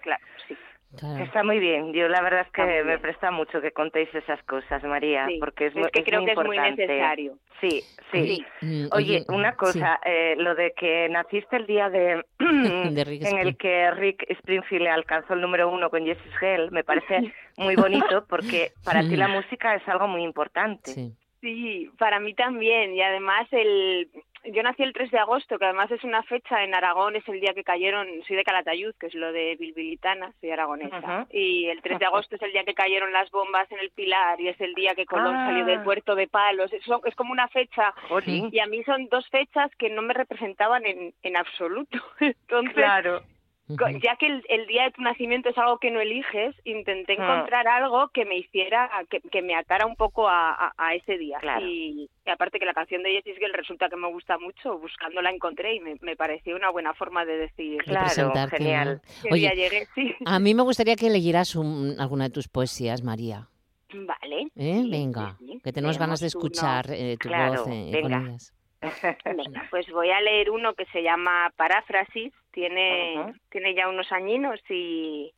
claro, 0.00 0.24
sí. 0.46 0.56
Está 0.94 1.44
muy 1.44 1.58
bien. 1.58 1.92
Yo 1.92 2.08
la 2.08 2.22
verdad 2.22 2.46
es 2.46 2.52
que 2.52 2.82
me 2.82 2.98
presta 2.98 3.30
mucho 3.30 3.60
que 3.60 3.72
contéis 3.72 4.12
esas 4.14 4.42
cosas, 4.44 4.82
María, 4.84 5.28
porque 5.38 5.66
es, 5.66 5.74
que 5.92 6.02
creo 6.02 6.24
que 6.24 6.32
es 6.32 6.38
muy 6.38 6.58
necesario. 6.58 7.36
Sí, 7.60 7.82
sí. 8.10 8.44
Mm, 8.62 8.86
oye, 8.92 9.24
una 9.28 9.54
cosa, 9.54 10.00
eh, 10.04 10.34
lo 10.38 10.54
de 10.54 10.72
que 10.72 11.08
naciste 11.10 11.56
el 11.56 11.66
día 11.66 11.90
de, 11.90 12.24
en 12.38 13.38
el 13.38 13.56
que 13.56 13.90
Rick 13.90 14.24
Springfield 14.30 14.86
alcanzó 14.86 15.34
el 15.34 15.42
número 15.42 15.68
uno 15.70 15.90
con 15.90 16.04
Jessie 16.04 16.32
Hell, 16.40 16.70
me 16.70 16.84
parece 16.84 17.32
muy 17.56 17.76
bonito 17.76 18.24
porque 18.28 18.72
para 18.84 19.00
ti 19.00 19.16
la 19.16 19.28
música 19.28 19.74
es 19.74 19.86
algo 19.88 20.08
muy 20.08 20.22
importante. 20.22 20.92
Sí. 20.92 21.14
Sí, 21.40 21.88
para 21.98 22.18
mí 22.18 22.34
también. 22.34 22.94
Y 22.94 23.00
además 23.02 23.46
el, 23.52 24.08
yo 24.44 24.62
nací 24.62 24.82
el 24.82 24.92
3 24.92 25.10
de 25.10 25.18
agosto, 25.18 25.58
que 25.58 25.64
además 25.64 25.90
es 25.90 26.04
una 26.04 26.22
fecha 26.22 26.62
en 26.64 26.74
Aragón, 26.74 27.16
es 27.16 27.26
el 27.28 27.40
día 27.40 27.54
que 27.54 27.64
cayeron, 27.64 28.06
soy 28.26 28.36
de 28.36 28.44
Calatayud, 28.44 28.94
que 28.98 29.06
es 29.06 29.14
lo 29.14 29.32
de 29.32 29.56
Bilbilitana, 29.56 30.32
soy 30.40 30.50
aragonesa, 30.50 31.26
y 31.30 31.66
el 31.66 31.82
3 31.82 31.98
de 31.98 32.06
agosto 32.06 32.36
es 32.36 32.42
el 32.42 32.52
día 32.52 32.64
que 32.64 32.74
cayeron 32.74 33.12
las 33.12 33.30
bombas 33.30 33.70
en 33.72 33.78
el 33.78 33.90
Pilar 33.90 34.40
y 34.40 34.48
es 34.48 34.60
el 34.60 34.74
día 34.74 34.94
que 34.94 35.06
Colón 35.06 35.34
salió 35.34 35.64
del 35.64 35.80
ah. 35.80 35.84
puerto 35.84 36.14
de 36.14 36.28
Palos, 36.28 36.72
es, 36.72 36.82
es 37.04 37.14
como 37.14 37.32
una 37.32 37.48
fecha, 37.48 37.94
y 38.26 38.58
a 38.58 38.66
mí 38.66 38.82
son 38.84 39.08
dos 39.08 39.28
fechas 39.28 39.70
que 39.76 39.90
no 39.90 40.02
me 40.02 40.14
representaban 40.14 40.84
en, 40.86 41.14
en 41.22 41.36
absoluto. 41.36 41.98
Entonces, 42.20 42.74
claro 42.74 43.22
ya 43.68 44.16
que 44.16 44.26
el, 44.26 44.66
día 44.66 44.84
de 44.84 44.90
tu 44.92 45.02
nacimiento 45.02 45.50
es 45.50 45.58
algo 45.58 45.78
que 45.78 45.90
no 45.90 46.00
eliges, 46.00 46.54
intenté 46.64 47.16
ah. 47.18 47.22
encontrar 47.22 47.68
algo 47.68 48.08
que 48.08 48.24
me 48.24 48.38
hiciera, 48.38 48.90
que, 49.08 49.42
me 49.42 49.54
atara 49.54 49.86
un 49.86 49.96
poco 49.96 50.26
a, 50.28 50.72
ese 50.94 51.18
día. 51.18 51.38
Y, 51.60 52.08
aparte 52.26 52.58
que 52.58 52.66
la 52.66 52.74
canción 52.74 53.02
de 53.02 53.12
Jessie 53.12 53.36
Gill 53.36 53.52
resulta 53.52 53.88
que 53.88 53.96
me 53.96 54.08
gusta 54.08 54.38
mucho, 54.38 54.78
buscando 54.78 55.22
la 55.22 55.30
encontré 55.30 55.74
y 55.74 55.80
me, 55.80 56.16
pareció 56.16 56.56
una 56.56 56.70
buena 56.70 56.94
forma 56.94 57.24
de 57.24 57.38
decir. 57.38 57.82
Claro, 57.84 58.32
genial. 58.50 59.00
Oye, 59.30 59.86
A 60.24 60.38
mí 60.38 60.54
me 60.54 60.62
gustaría 60.62 60.96
que 60.96 61.10
leyeras 61.10 61.56
alguna 61.56 62.24
de 62.24 62.30
tus 62.30 62.48
poesías, 62.48 63.02
María. 63.02 63.48
Vale. 63.92 64.48
¿Eh? 64.54 64.84
venga, 64.90 65.38
que 65.64 65.72
tenemos 65.72 65.98
ganas 65.98 66.20
de 66.20 66.26
escuchar 66.26 66.90
eh, 66.90 67.16
tu 67.18 67.28
voz 67.30 67.66
eh, 67.68 67.90
venga. 67.92 68.36
Venga, 69.24 69.66
pues 69.70 69.90
voy 69.90 70.10
a 70.10 70.20
leer 70.20 70.50
uno 70.50 70.74
que 70.74 70.86
se 70.86 71.02
llama 71.02 71.52
Paráfrasis, 71.56 72.32
tiene, 72.52 73.34
tiene 73.50 73.74
ya 73.74 73.88
unos 73.88 74.10
añinos 74.12 74.60
y, 74.68 75.32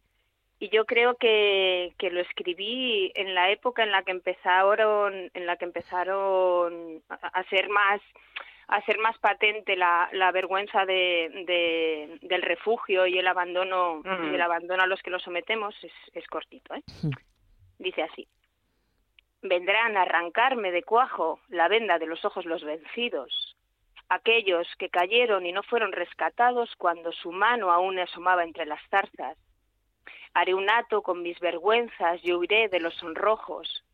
y 0.58 0.68
yo 0.68 0.84
creo 0.84 1.16
que, 1.16 1.94
que 1.98 2.10
lo 2.10 2.20
escribí 2.20 3.10
en 3.14 3.34
la 3.34 3.50
época 3.50 3.82
en 3.82 3.92
la 3.92 4.02
que 4.02 4.10
empezaron, 4.10 5.30
en 5.32 5.46
la 5.46 5.56
que 5.56 5.64
empezaron 5.64 7.02
a, 7.08 7.42
ser 7.44 7.70
más 7.70 8.00
a 8.68 8.80
ser 8.82 8.98
más 8.98 9.18
patente 9.18 9.74
la, 9.74 10.08
la 10.12 10.30
vergüenza 10.30 10.84
de, 10.84 11.44
de, 11.46 12.18
del 12.22 12.42
refugio 12.42 13.06
y 13.06 13.18
el 13.18 13.26
abandono 13.26 14.02
y 14.04 14.34
el 14.34 14.40
abandono 14.40 14.82
a 14.82 14.86
los 14.86 15.02
que 15.02 15.10
lo 15.10 15.18
sometemos. 15.18 15.74
Es, 15.82 15.92
es 16.12 16.26
cortito 16.28 16.74
¿eh? 16.74 16.82
dice 17.78 18.02
así 18.02 18.28
vendrán 19.42 19.96
a 19.96 20.02
arrancarme 20.02 20.70
de 20.70 20.82
cuajo 20.82 21.40
la 21.48 21.68
venda 21.68 21.98
de 21.98 22.06
los 22.06 22.24
ojos 22.24 22.44
los 22.44 22.62
vencidos, 22.62 23.56
aquellos 24.08 24.66
que 24.78 24.90
cayeron 24.90 25.46
y 25.46 25.52
no 25.52 25.62
fueron 25.62 25.92
rescatados 25.92 26.74
cuando 26.76 27.12
su 27.12 27.32
mano 27.32 27.70
aún 27.70 27.98
asomaba 27.98 28.44
entre 28.44 28.66
las 28.66 28.80
zarzas. 28.90 29.38
Haré 30.34 30.54
un 30.54 30.68
hato 30.70 31.02
con 31.02 31.22
mis 31.22 31.38
vergüenzas 31.40 32.20
y 32.22 32.32
huiré 32.32 32.68
de 32.68 32.80
los 32.80 32.94
sonrojos. 32.94 33.84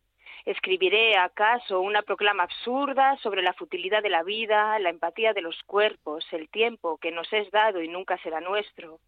Escribiré 0.44 1.16
acaso 1.16 1.80
una 1.80 2.02
proclama 2.02 2.44
absurda 2.44 3.16
sobre 3.18 3.42
la 3.42 3.52
futilidad 3.54 4.02
de 4.02 4.10
la 4.10 4.22
vida, 4.22 4.78
la 4.78 4.90
empatía 4.90 5.32
de 5.32 5.40
los 5.40 5.60
cuerpos, 5.64 6.26
el 6.32 6.48
tiempo 6.48 6.98
que 6.98 7.10
nos 7.10 7.32
es 7.32 7.50
dado 7.50 7.82
y 7.82 7.88
nunca 7.88 8.18
será 8.18 8.40
nuestro. 8.40 8.98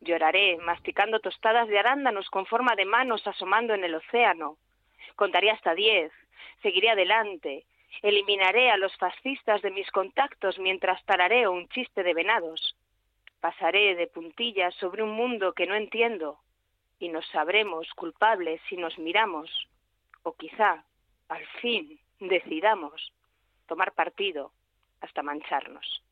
Lloraré, 0.00 0.56
masticando 0.58 1.20
tostadas 1.20 1.68
de 1.68 1.78
arándanos 1.78 2.28
con 2.30 2.46
forma 2.46 2.74
de 2.76 2.84
manos 2.84 3.26
asomando 3.26 3.74
en 3.74 3.84
el 3.84 3.94
océano, 3.94 4.56
Contaré 5.16 5.50
hasta 5.50 5.74
diez, 5.74 6.12
seguiré 6.62 6.90
adelante, 6.90 7.64
eliminaré 8.02 8.70
a 8.70 8.76
los 8.76 8.96
fascistas 8.96 9.62
de 9.62 9.70
mis 9.70 9.90
contactos 9.90 10.58
mientras 10.58 11.04
tararé 11.04 11.48
un 11.48 11.68
chiste 11.68 12.02
de 12.02 12.14
venados. 12.14 12.76
Pasaré 13.40 13.94
de 13.94 14.06
puntillas 14.06 14.74
sobre 14.76 15.02
un 15.02 15.12
mundo 15.12 15.52
que 15.52 15.66
no 15.66 15.74
entiendo 15.74 16.38
y 16.98 17.08
nos 17.08 17.26
sabremos 17.28 17.88
culpables 17.94 18.60
si 18.68 18.76
nos 18.76 18.98
miramos 18.98 19.50
o 20.22 20.32
quizá, 20.34 20.84
al 21.28 21.46
fin, 21.60 21.98
decidamos 22.20 23.12
tomar 23.66 23.92
partido 23.92 24.52
hasta 25.00 25.22
mancharnos. 25.22 26.02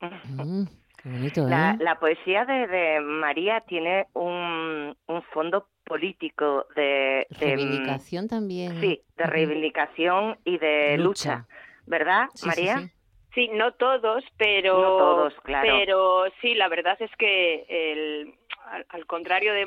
Mm, 0.00 0.62
¿eh? 0.62 1.76
la, 1.78 1.98
poesía 2.00 2.44
de, 2.44 3.00
María 3.00 3.60
tiene 3.60 4.06
un, 4.14 4.96
un 5.06 5.22
fondo 5.34 5.68
político 5.90 6.68
de, 6.76 7.26
mm, 7.30 7.40
reivindicación 7.40 8.28
también. 8.28 8.80
Sí, 8.80 9.02
de 9.16 9.24
reivindicación 9.26 10.38
y 10.44 10.56
de 10.58 10.96
lucha, 10.98 11.48
¿verdad, 11.84 12.28
María? 12.46 12.88
Sí, 13.34 13.50
no 13.52 13.72
todos, 13.72 14.22
pero 14.36 14.74
no 14.80 14.98
todos, 14.98 15.34
claro. 15.42 15.68
pero 15.68 16.24
sí, 16.40 16.54
la 16.54 16.68
verdad 16.68 16.96
es 17.00 17.10
que 17.16 17.64
el, 17.68 18.34
al, 18.88 19.06
contrario 19.06 19.52
de, 19.52 19.66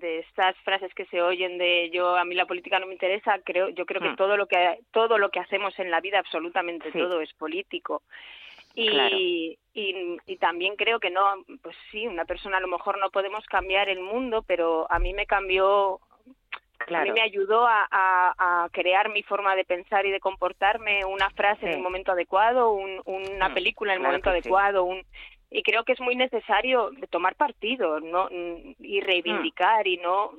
de, 0.00 0.18
estas 0.18 0.56
frases 0.64 0.92
que 0.94 1.06
se 1.06 1.22
oyen 1.22 1.56
de 1.56 1.88
yo 1.92 2.16
a 2.16 2.24
mí 2.24 2.34
la 2.34 2.46
política 2.46 2.80
no 2.80 2.86
me 2.86 2.94
interesa, 2.94 3.38
creo 3.44 3.68
yo 3.68 3.86
creo 3.86 4.00
que 4.00 4.10
hmm. 4.10 4.16
todo 4.16 4.36
lo 4.36 4.46
que 4.46 4.80
todo 4.90 5.18
lo 5.18 5.30
que 5.30 5.38
hacemos 5.38 5.78
en 5.78 5.92
la 5.92 6.00
vida 6.00 6.18
absolutamente 6.18 6.90
todo 6.90 7.20
es 7.20 7.32
político 7.34 8.02
y, 8.78 9.58
y, 9.74 10.36
también 10.36 10.76
creo 10.76 11.00
que 11.00 11.10
no, 11.10 11.22
pues 11.62 11.76
sí, 11.90 12.06
una 12.06 12.24
persona 12.24 12.58
a 12.58 12.60
lo 12.60 12.68
mejor 12.68 12.98
no 12.98 13.10
podemos 13.10 13.44
cambiar 13.46 13.88
el 13.88 14.00
mundo, 14.00 14.42
pero 14.46 14.90
a 14.90 14.98
mí 14.98 15.12
me 15.12 15.26
cambió, 15.26 16.00
a 16.86 17.02
mí 17.02 17.10
me 17.10 17.22
ayudó 17.22 17.66
a, 17.66 17.88
a, 17.90 18.68
crear 18.70 19.10
mi 19.10 19.22
forma 19.22 19.56
de 19.56 19.64
pensar 19.64 20.06
y 20.06 20.10
de 20.10 20.20
comportarme, 20.20 21.04
una 21.04 21.30
frase 21.30 21.66
en 21.66 21.72
el 21.72 21.80
momento 21.80 22.12
adecuado, 22.12 22.70
una 22.70 23.48
mm, 23.48 23.54
película 23.54 23.92
en 23.92 24.00
el 24.00 24.06
momento 24.06 24.30
adecuado, 24.30 24.84
un, 24.84 25.04
y 25.50 25.62
creo 25.62 25.84
que 25.84 25.92
es 25.92 26.00
muy 26.00 26.14
necesario 26.14 26.90
tomar 27.10 27.34
partido 27.34 28.00
no 28.00 28.28
y 28.30 29.00
reivindicar 29.00 29.86
y 29.86 29.96
no 29.96 30.32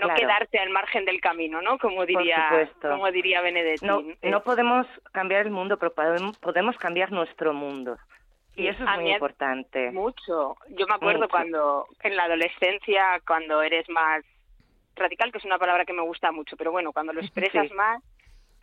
no 0.00 0.14
quedarte 0.14 0.58
al 0.58 0.70
margen 0.70 1.04
del 1.04 1.20
camino, 1.20 1.60
¿no? 1.62 1.78
Como 1.78 2.06
diría, 2.06 2.70
como 2.80 3.10
diría 3.10 3.40
Benedetti. 3.40 3.86
No, 3.86 4.02
no 4.22 4.42
podemos 4.42 4.86
cambiar 5.12 5.46
el 5.46 5.50
mundo, 5.50 5.78
pero 5.78 5.92
podemos 5.92 6.76
cambiar 6.78 7.12
nuestro 7.12 7.52
mundo. 7.52 7.98
Y 8.54 8.66
eso 8.66 8.84
es 8.84 9.00
muy 9.00 9.12
importante. 9.12 9.90
Mucho. 9.92 10.56
Yo 10.68 10.86
me 10.86 10.94
acuerdo 10.94 11.28
cuando 11.28 11.86
en 12.02 12.16
la 12.16 12.24
adolescencia, 12.24 13.20
cuando 13.26 13.62
eres 13.62 13.88
más 13.88 14.24
radical, 14.94 15.32
que 15.32 15.38
es 15.38 15.44
una 15.44 15.58
palabra 15.58 15.84
que 15.84 15.94
me 15.94 16.02
gusta 16.02 16.32
mucho, 16.32 16.56
pero 16.56 16.70
bueno, 16.70 16.92
cuando 16.92 17.12
lo 17.12 17.20
expresas 17.22 17.70
más, 17.72 18.02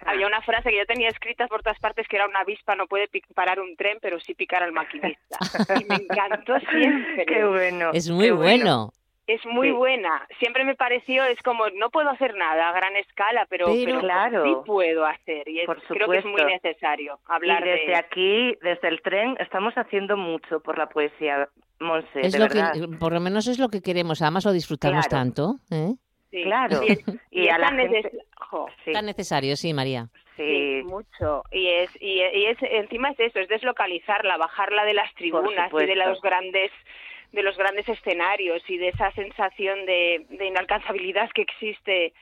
había 0.05 0.27
una 0.27 0.41
frase 0.41 0.69
que 0.69 0.77
yo 0.77 0.85
tenía 0.85 1.09
escrita 1.09 1.47
por 1.47 1.63
todas 1.63 1.79
partes 1.79 2.07
que 2.07 2.15
era 2.15 2.27
una 2.27 2.39
avispa 2.39 2.75
no 2.75 2.87
puede 2.87 3.09
parar 3.33 3.59
un 3.59 3.75
tren, 3.75 3.97
pero 4.01 4.19
sí 4.19 4.33
picar 4.33 4.63
al 4.63 4.71
maquinista. 4.71 5.37
y 5.81 5.85
me 5.85 5.95
encantó 5.95 6.59
siempre. 6.71 7.25
Qué 7.25 7.43
bueno. 7.45 7.91
Es 7.93 8.09
muy 8.09 8.29
bueno 8.29 8.93
es 9.29 9.45
muy 9.45 9.71
buena. 9.71 10.27
Siempre 10.39 10.65
me 10.65 10.75
pareció, 10.75 11.23
es 11.23 11.39
como, 11.43 11.69
no 11.75 11.89
puedo 11.91 12.09
hacer 12.09 12.35
nada 12.35 12.69
a 12.69 12.73
gran 12.73 12.95
escala, 12.95 13.45
pero, 13.47 13.67
claro. 13.99 14.43
sí 14.43 14.55
puedo 14.65 15.05
hacer. 15.05 15.47
Y 15.47 15.65
creo 15.65 16.09
que 16.09 16.17
es 16.17 16.25
muy 16.25 16.43
necesario 16.43 17.19
hablar 17.27 17.65
y 17.65 17.69
desde 17.69 17.95
aquí, 17.95 18.57
desde 18.61 18.87
el 18.87 19.01
tren, 19.01 19.35
estamos 19.39 19.75
haciendo 19.75 20.17
mucho 20.17 20.59
por 20.61 20.77
la 20.77 20.87
poesía, 20.87 21.47
Monse, 21.79 22.21
es 22.21 22.37
lo 22.37 22.47
Que, 22.47 22.97
por 22.99 23.13
lo 23.13 23.19
menos 23.19 23.47
es 23.47 23.59
lo 23.59 23.69
que 23.69 23.81
queremos, 23.81 24.21
además 24.21 24.45
lo 24.45 24.51
disfrutamos 24.51 25.07
tanto. 25.07 25.55
¿eh? 25.71 25.93
Sí. 26.31 26.43
Claro. 26.43 26.81
Y, 27.31 27.49
a 27.49 27.57
la 27.59 27.69
Tan 28.91 29.05
necesario, 29.05 29.55
sí, 29.55 29.73
María. 29.73 30.07
Sí. 30.35 30.81
mucho. 30.85 31.43
Y 31.51 31.67
es, 31.67 31.89
y, 31.99 32.21
es, 32.21 32.57
encima 32.61 33.11
es 33.11 33.19
eso, 33.19 33.39
es 33.39 33.49
deslocalizarla, 33.49 34.37
bajarla 34.37 34.85
de 34.85 34.93
las 34.93 35.13
tribunas 35.15 35.71
y 35.71 35.85
de 35.85 35.95
los 35.95 36.21
grandes 36.21 36.71
de 37.31 37.43
los 37.43 37.57
grandes 37.57 37.87
escenarios 37.87 38.61
y 38.67 38.77
de 38.77 38.89
esa 38.89 39.11
sensación 39.11 39.85
de, 39.85 40.25
de 40.29 40.47
inalcanzabilidad 40.47 41.29
que 41.33 41.43
existe. 41.43 42.13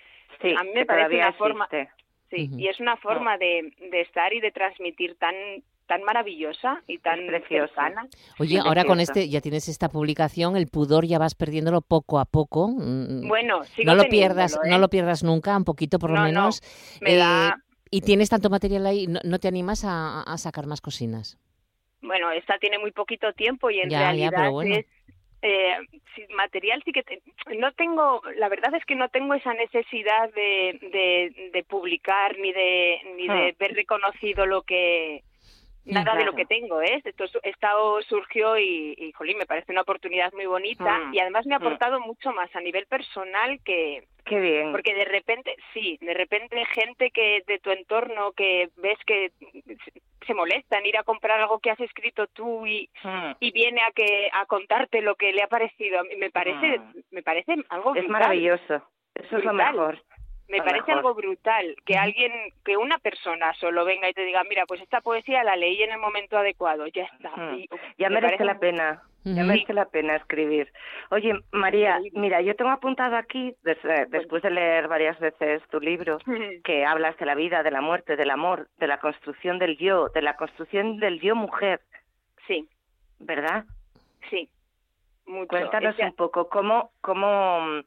Sí, 0.42 0.54
a 0.58 0.64
mí 0.64 0.72
me 0.74 0.82
que 0.82 0.86
parece 0.86 1.16
una 1.16 1.34
forma, 1.34 1.68
sí, 2.30 2.50
y 2.58 2.68
es 2.68 2.80
una 2.80 2.98
forma 2.98 3.38
de, 3.38 3.74
de 3.90 4.02
estar 4.02 4.34
y 4.34 4.40
de 4.42 4.52
transmitir 4.52 5.16
tan 5.18 5.36
tan 5.88 6.04
maravillosa 6.04 6.84
y 6.86 6.98
tan 6.98 7.26
precioso. 7.28 7.74
cercana. 7.74 8.08
Oye, 8.40 8.60
ahora 8.60 8.84
con 8.84 9.00
este, 9.00 9.30
ya 9.30 9.40
tienes 9.40 9.70
esta 9.70 9.88
publicación, 9.88 10.58
el 10.58 10.68
pudor 10.68 11.06
ya 11.06 11.18
vas 11.18 11.34
perdiéndolo 11.34 11.80
poco 11.80 12.20
a 12.20 12.26
poco. 12.26 12.68
mm, 12.68 13.26
Bueno, 13.30 13.64
sigo 13.64 13.86
no 13.92 13.96
lo 13.96 14.04
pierdas, 14.10 14.56
¿eh? 14.56 14.70
no 14.70 14.80
lo 14.80 14.90
pierdas 14.90 15.24
nunca, 15.24 15.56
un 15.56 15.64
poquito 15.64 15.98
por 15.98 16.10
lo 16.10 16.18
No, 16.18 16.24
no, 16.24 16.28
menos. 16.28 16.62
me 17.00 17.14
Eh, 17.14 17.18
da- 17.18 17.56
Y 17.90 18.02
tienes 18.02 18.30
tanto 18.30 18.50
material 18.50 18.86
ahí, 18.86 19.08
¿no, 19.08 19.22
no 19.24 19.40
te 19.40 19.48
animas 19.48 19.86
a, 19.86 20.24
a 20.24 20.38
sacar 20.38 20.68
más 20.68 20.82
cocinas? 20.82 21.38
Bueno, 22.02 22.32
esta 22.32 22.58
tiene 22.60 22.78
muy 22.80 22.92
poquito 22.92 23.32
tiempo 23.32 23.70
y 23.70 23.80
en 23.80 23.90
Ya, 23.90 24.00
realidad 24.00 24.32
pero 24.36 24.52
bueno. 24.52 24.76
es 24.76 24.86
eh, 25.41 25.77
material 26.36 26.82
sí 26.84 26.91
que 26.91 27.03
te- 27.03 27.22
no 27.58 27.72
tengo 27.74 28.22
la 28.38 28.50
verdad 28.50 28.74
es 28.75 28.84
que 28.86 28.96
no 28.96 29.10
tengo 29.10 29.34
esa 29.36 29.53
necesidad 29.53 30.34
de, 30.34 30.79
de, 30.82 31.50
de 31.53 31.63
publicar 31.63 32.38
ni 32.39 32.51
de 32.51 33.00
ni 33.17 33.27
de 33.27 33.51
Hmm. 33.53 33.58
ver 33.60 33.74
reconocido 33.75 34.46
lo 34.46 34.63
que 34.63 35.24
nada 35.94 36.15
de 36.15 36.25
lo 36.25 36.34
que 36.34 36.46
tengo 36.46 36.82
¿eh? 36.82 37.01
esto 37.03 37.25
esto 37.44 38.01
surgió 38.08 38.58
y, 38.58 38.94
y 38.98 39.12
jolín, 39.13 39.38
me 39.38 39.46
parece 39.46 39.72
una 39.72 39.82
oportunidad 39.82 40.32
muy 40.34 40.46
bonita 40.46 41.00
Hmm. 41.00 41.13
y 41.13 41.20
además 41.20 41.46
me 41.46 41.56
ha 41.56 41.60
Hmm. 41.60 41.63
aportado 41.67 42.00
mucho 42.00 42.32
más 42.34 42.53
a 42.56 42.62
nivel 42.62 42.86
personal 42.88 43.60
que 43.63 44.03
Qué 44.25 44.39
bien. 44.39 44.72
porque 44.72 44.94
de 44.94 45.06
repente, 45.06 45.56
sí, 45.74 45.98
de 46.01 46.13
repente 46.13 46.63
gente 46.65 47.12
que 47.12 47.44
de 47.48 47.60
tu 47.60 47.72
entorno 47.72 48.32
que 48.34 48.70
ves 48.77 48.98
que 49.06 49.32
se 50.25 50.34
molesta 50.34 50.77
en 50.79 50.86
ir 50.86 50.98
a 50.98 51.03
comprar 51.03 51.39
algo 51.39 51.60
que 51.60 51.72
has 51.72 51.79
escrito 51.79 52.27
tú 52.27 52.65
y, 52.67 52.89
Mm. 53.03 53.32
y 53.39 53.51
viene 53.51 53.82
a 53.82 53.91
que 53.91 54.29
a 54.34 54.46
contarte 54.46 55.01
lo 55.01 55.15
que 55.15 55.32
le 55.32 55.41
ha 55.44 55.48
parecido. 55.48 56.00
A 56.00 56.03
mí 56.03 56.15
me 56.17 56.29
parece, 56.29 56.79
Mm. 56.79 56.94
me 57.12 57.24
parece 57.24 57.56
algo 57.70 57.96
Es 57.96 58.08
maravilloso. 58.10 58.84
Eso 59.15 59.38
es 59.38 59.44
lo 59.46 59.53
mejor. 59.53 60.01
Me 60.50 60.60
parece 60.60 60.77
mejor. 60.88 60.94
algo 60.98 61.13
brutal 61.16 61.75
que 61.86 61.98
alguien, 61.98 62.32
que 62.63 62.77
una 62.77 62.98
persona 63.00 63.54
solo 63.56 63.84
venga 63.86 64.10
y 64.10 64.13
te 64.13 64.24
diga, 64.24 64.44
mira, 64.46 64.66
pues 64.66 64.82
esta 64.82 65.01
poesía 65.01 65.44
la 65.44 65.56
leí 65.56 65.82
en 65.84 65.92
el 65.92 66.00
momento 66.00 66.38
adecuado, 66.38 66.88
ya 66.88 67.04
está. 67.04 67.30
Mm. 67.36 67.56
Y, 67.56 67.70
Ya 67.98 68.10
me 68.10 68.16
merece 68.16 68.38
parece 68.38 68.46
la 68.46 68.60
pena. 68.60 69.04
Ya 69.25 69.44
merece 69.44 69.74
la 69.74 69.84
pena 69.89 70.16
escribir. 70.16 70.72
Oye, 71.12 71.34
María, 71.51 72.00
mira, 72.13 72.39
yo 72.39 72.56
tengo 72.56 72.72
apuntado 72.72 73.18
aquí, 73.18 73.54
des- 73.62 73.84
eh, 73.84 74.06
después 74.08 74.42
de 74.42 74.51
leer 74.51 74.88
varias 74.88 75.20
veces 75.20 75.62
tu 75.70 75.82
libro, 75.82 76.18
que 76.63 76.86
hablas 76.86 77.18
de 77.18 77.25
la 77.25 77.36
vida, 77.36 77.62
de 77.62 77.72
la 77.72 77.82
muerte, 77.82 78.16
del 78.16 78.30
amor, 78.30 78.70
de 78.77 78.88
la 78.88 79.00
construcción 79.00 79.60
del 79.60 79.77
yo, 79.77 80.08
de 80.10 80.22
la 80.22 80.38
construcción 80.38 80.98
del 81.00 81.20
yo 81.20 81.36
mujer, 81.36 81.82
Sí, 82.48 82.70
¿verdad? 83.20 83.66
sí. 84.30 84.48
Mucho. 85.25 85.50
Cuéntanos 85.50 85.89
Es 85.92 85.98
que- 85.98 86.06
un 86.06 86.16
poco 86.16 86.48
cómo, 86.48 86.92
cómo 87.01 87.60
mm, 87.60 87.80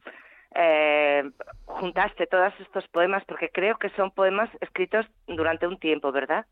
eh, 0.54 1.30
juntaste 1.64 2.26
todos 2.26 2.52
estos 2.60 2.86
poemas, 2.88 3.24
porque 3.24 3.48
creo 3.48 3.76
que 3.78 3.90
son 3.90 4.10
poemas 4.10 4.50
escritos 4.60 5.06
durante 5.26 5.66
un 5.66 5.78
tiempo, 5.78 6.12
¿verdad? 6.12 6.46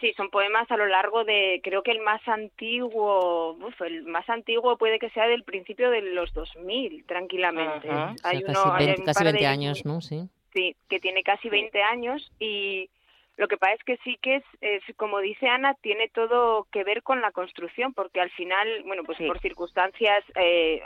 Sí, 0.00 0.14
son 0.16 0.30
poemas 0.30 0.70
a 0.70 0.78
lo 0.78 0.86
largo 0.86 1.24
de, 1.24 1.60
creo 1.62 1.82
que 1.82 1.90
el 1.90 2.00
más 2.00 2.26
antiguo, 2.26 3.52
uf, 3.52 3.80
el 3.82 4.04
más 4.04 4.28
antiguo 4.30 4.78
puede 4.78 4.98
que 4.98 5.10
sea 5.10 5.26
del 5.26 5.44
principio 5.44 5.90
de 5.90 6.00
los 6.00 6.32
2000, 6.32 7.04
tranquilamente. 7.04 7.90
Ajá. 7.90 8.14
O 8.14 8.18
sea, 8.18 8.30
Hay 8.30 8.42
casi, 8.42 8.60
uno, 8.60 8.74
hay 8.74 8.86
20, 8.86 9.00
un 9.02 9.06
casi 9.06 9.18
par 9.18 9.26
de 9.26 9.32
20 9.32 9.38
ellos 9.40 9.52
años, 9.52 9.84
¿no? 9.84 10.00
Sí. 10.00 10.28
Sí, 10.54 10.74
que 10.88 11.00
tiene 11.00 11.22
casi 11.22 11.48
20 11.48 11.82
años 11.82 12.32
y 12.40 12.88
lo 13.36 13.46
que 13.46 13.56
pasa 13.56 13.74
es 13.74 13.84
que 13.84 13.96
sí 13.98 14.18
que 14.20 14.36
es, 14.36 14.44
es, 14.60 14.82
como 14.96 15.18
dice 15.20 15.48
Ana, 15.48 15.74
tiene 15.80 16.08
todo 16.08 16.66
que 16.72 16.82
ver 16.82 17.02
con 17.02 17.20
la 17.20 17.30
construcción, 17.30 17.94
porque 17.94 18.20
al 18.20 18.30
final, 18.30 18.82
bueno, 18.84 19.04
pues 19.04 19.18
Sí. 19.18 19.26
por 19.26 19.38
circunstancias, 19.40 20.24
eh, 20.34 20.82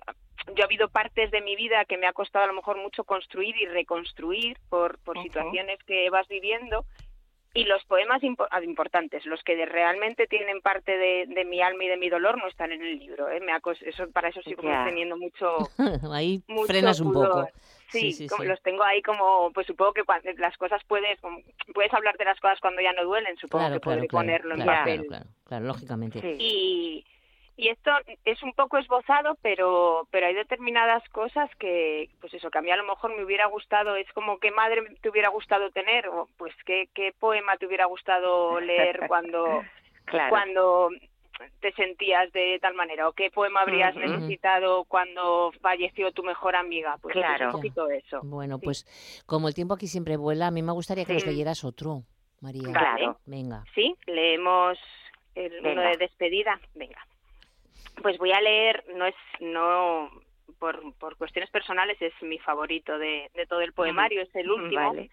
yo 0.55 0.63
ha 0.63 0.67
habido 0.67 0.89
partes 0.89 1.31
de 1.31 1.41
mi 1.41 1.57
vida 1.57 1.85
que 1.85 1.97
me 1.97 2.07
ha 2.07 2.13
costado 2.13 2.45
a 2.45 2.49
lo 2.49 2.55
mejor 2.55 2.77
mucho 2.79 3.05
construir 3.05 3.57
y 3.57 3.67
reconstruir 3.67 4.59
por, 4.69 4.99
por 4.99 5.17
Ujú. 5.17 5.25
situaciones 5.27 5.79
que 5.87 6.09
vas 6.11 6.29
viviendo. 6.29 6.85
Y 7.57 7.65
los 7.67 7.85
poemas 7.85 8.21
impo- 8.23 8.49
ah, 8.51 8.63
importantes, 8.65 9.25
los 9.27 9.41
que 9.45 9.55
de- 9.55 9.67
realmente 9.67 10.27
tienen 10.27 10.61
parte 10.61 10.99
de, 10.99 11.27
de 11.29 11.45
mi 11.45 11.63
alma 11.63 11.85
y 11.85 11.89
de 11.89 11.97
mi 11.97 12.09
dolor, 12.09 12.37
no 12.37 12.49
están 12.49 12.73
en 12.73 12.83
el 12.83 12.99
libro. 12.99 13.31
¿eh? 13.31 13.39
Me 13.41 13.53
ha 13.53 13.61
eso, 13.83 14.11
para 14.11 14.29
eso 14.31 14.43
sigo 14.43 14.63
Ya. 14.63 14.85
teniendo 14.85 15.17
mucho, 15.17 15.71
Ahí 16.13 16.43
mucho 16.49 16.67
frenas 16.67 16.99
un 17.01 17.13
pudor. 17.13 17.29
poco. 17.31 17.49
Sí, 17.93 18.11
Sí, 18.11 18.13
sí, 18.13 18.29
como 18.29 18.43
sí. 18.43 18.49
los 18.49 18.61
tengo 18.63 18.83
ahí 18.83 19.01
como, 19.03 19.53
pues 19.53 19.69
supongo 19.69 19.93
que 19.93 20.03
cuando 20.03 20.29
las 20.39 20.57
cosas 20.57 20.83
puedes, 20.89 21.17
puedes 21.73 21.95
hablar 21.95 22.17
de 22.17 22.25
las 22.25 22.41
cosas 22.41 22.59
cuando 22.59 22.83
ya 22.83 22.93
no 22.93 23.05
duelen, 23.05 23.37
supongo 23.37 23.67
Claro, 23.67 23.75
que 23.77 23.81
claro, 23.81 24.01
claro, 24.09 24.25
ponerlo 24.27 24.55
en 24.57 24.63
claro, 24.63 24.79
papel. 24.81 24.95
claro, 25.07 25.09
claro, 25.09 25.25
claro, 25.45 25.65
lógicamente. 25.67 26.21
Sí. 26.21 26.37
Y, 26.41 27.07
y 27.57 27.69
esto 27.69 27.91
es 28.25 28.43
un 28.43 28.53
poco 28.53 28.79
esbozado, 28.79 29.37
pero, 29.43 30.07
pero 30.11 30.27
hay 30.27 30.35
determinadas 30.35 31.07
cosas 31.11 31.49
que, 31.59 32.09
pues 32.21 32.35
eso, 32.35 32.51
que 32.51 32.59
a 32.59 32.63
mí 32.63 32.71
a 32.71 32.77
lo 32.77 32.85
mejor 32.85 33.15
me 33.17 33.25
hubiera 33.25 33.47
gustado, 33.47 33.97
es 33.97 34.11
como 34.13 34.39
qué 34.39 34.51
madre 34.51 34.83
te 35.01 35.09
hubiera 35.09 35.29
gustado 35.29 35.71
tener, 35.71 36.09
o 36.09 36.29
pues 36.37 36.53
qué, 36.67 36.89
qué 36.95 37.13
poema 37.19 37.57
te 37.57 37.67
hubiera 37.67 37.87
gustado 37.87 38.61
leer 38.61 39.01
cuando, 39.09 39.63
Claro. 40.07 40.31
cuando 40.31 40.91
te 41.61 41.73
sentías 41.73 42.31
de 42.33 42.59
tal 42.61 42.75
manera, 42.75 43.09
o 43.09 43.13
qué 43.13 43.31
poema 43.31 43.63
habrías 43.63 43.95
necesitado 43.97 44.85
cuando 44.85 45.51
falleció 45.61 46.13
tu 46.13 46.23
mejor 46.23 46.55
amiga, 46.57 46.97
pues, 47.03 47.15
pues 47.15 47.25
Claro. 47.25 47.47
un 47.47 47.53
poquito 47.53 47.89
eso. 47.91 48.21
Bueno, 48.23 48.59
Sí. 48.59 48.65
pues 48.65 49.23
como 49.27 49.49
el 49.49 49.55
tiempo 49.55 49.75
aquí 49.75 49.87
siempre 49.89 50.17
vuela, 50.17 50.47
a 50.49 50.51
mí 50.53 50.63
me 50.63 50.73
gustaría 50.73 51.05
que 51.05 51.15
nos 51.15 51.23
Sí. 51.23 51.29
leyeras 51.31 51.65
otro, 51.65 52.03
María. 52.41 52.73
Claro. 52.73 53.19
Venga. 53.27 53.65
Sí, 53.75 53.97
leemos 54.07 54.79
el 55.35 55.59
uno 55.67 55.81
de 55.83 55.97
despedida. 55.97 56.61
Venga. 56.75 57.05
Pues 58.03 58.19
voy 58.19 58.33
a 58.33 58.41
leer, 58.41 58.85
no 58.95 59.07
es, 59.07 59.15
no, 59.41 60.11
por, 60.59 60.93
por 60.99 61.17
cuestiones 61.17 61.51
personales 61.51 62.01
es 62.01 62.13
mi 62.23 62.39
favorito 62.39 62.99
de, 62.99 63.31
de 63.35 63.47
todo 63.47 63.61
el 63.61 63.73
poemario, 63.73 64.23
es 64.23 64.35
el 64.35 64.51
último. 64.51 64.95
Vale. 64.95 65.11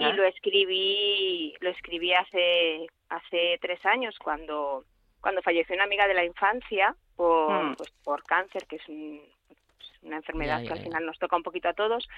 Y 0.00 0.12
lo 0.14 0.24
escribí, 0.24 1.54
lo 1.60 1.70
escribí 1.70 2.12
hace, 2.12 2.86
hace 3.08 3.56
tres 3.60 3.84
años 3.86 4.18
cuando, 4.18 4.84
cuando 5.20 5.42
falleció 5.42 5.74
una 5.76 5.84
amiga 5.84 6.08
de 6.08 6.14
la 6.14 6.24
infancia 6.24 6.94
por, 7.14 7.52
Mm. 7.62 7.74
pues, 7.76 7.90
por 8.02 8.22
cáncer, 8.24 8.66
que 8.66 8.76
es 8.76 8.88
un- 8.88 9.22
pues, 9.48 9.92
una 10.02 10.16
enfermedad 10.16 10.56
Ya, 10.58 10.62
que 10.62 10.68
ya, 10.68 10.74
al 10.74 10.82
final 10.82 11.06
nos 11.06 11.18
toca 11.20 11.36
un 11.36 11.42
poquito 11.44 11.68
a 11.68 11.74
todos. 11.74 12.08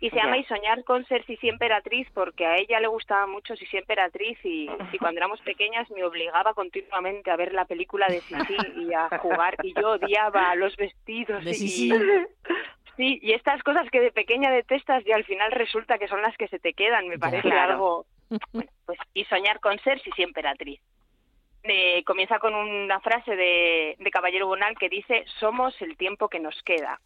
Y 0.00 0.10
se 0.10 0.16
llama 0.16 0.36
Y 0.36 0.44
soñar 0.44 0.84
con 0.84 1.04
ser 1.06 1.24
Sisi 1.24 1.48
Emperatriz 1.48 2.06
porque 2.12 2.44
a 2.44 2.56
ella 2.58 2.78
le 2.80 2.88
gustaba 2.88 3.26
mucho 3.26 3.56
Sisi 3.56 3.78
Emperatriz 3.78 4.38
y, 4.44 4.68
y 4.92 4.98
cuando 4.98 5.18
éramos 5.18 5.40
pequeñas 5.40 5.90
me 5.90 6.04
obligaba 6.04 6.52
continuamente 6.52 7.30
a 7.30 7.36
ver 7.36 7.54
la 7.54 7.64
película 7.64 8.06
de 8.08 8.20
Sisi 8.20 8.56
y 8.76 8.92
a 8.92 9.08
jugar 9.18 9.56
y 9.62 9.72
yo 9.80 9.92
odiaba 9.92 10.54
los 10.56 10.76
vestidos 10.76 11.42
De 11.44 11.52
y, 11.52 11.54
Sisi. 11.54 11.92
Sí, 12.96 13.18
y 13.22 13.32
estas 13.32 13.62
cosas 13.62 13.88
que 13.90 14.00
de 14.00 14.12
pequeña 14.12 14.50
detestas 14.50 15.04
y 15.06 15.12
al 15.12 15.24
final 15.24 15.50
resulta 15.52 15.98
que 15.98 16.06
son 16.08 16.22
las 16.22 16.36
que 16.36 16.48
se 16.48 16.58
te 16.58 16.74
quedan, 16.74 17.08
me 17.08 17.18
parece 17.18 17.48
Claro. 17.48 17.72
algo... 17.72 18.06
Bueno, 18.52 18.70
pues 18.86 18.98
y 19.14 19.24
soñar 19.24 19.60
con 19.60 19.78
ser 19.80 20.00
Sisi 20.00 20.22
Emperatriz. 20.22 20.80
Eh, 21.62 22.04
comienza 22.04 22.38
con 22.40 22.54
una 22.54 23.00
frase 23.00 23.34
de, 23.36 23.96
de 23.98 24.10
Caballero 24.10 24.46
Bonal 24.46 24.76
que 24.78 24.88
dice, 24.90 25.24
somos 25.40 25.80
el 25.80 25.96
tiempo 25.96 26.28
que 26.28 26.40
nos 26.40 26.62
queda. 26.62 27.00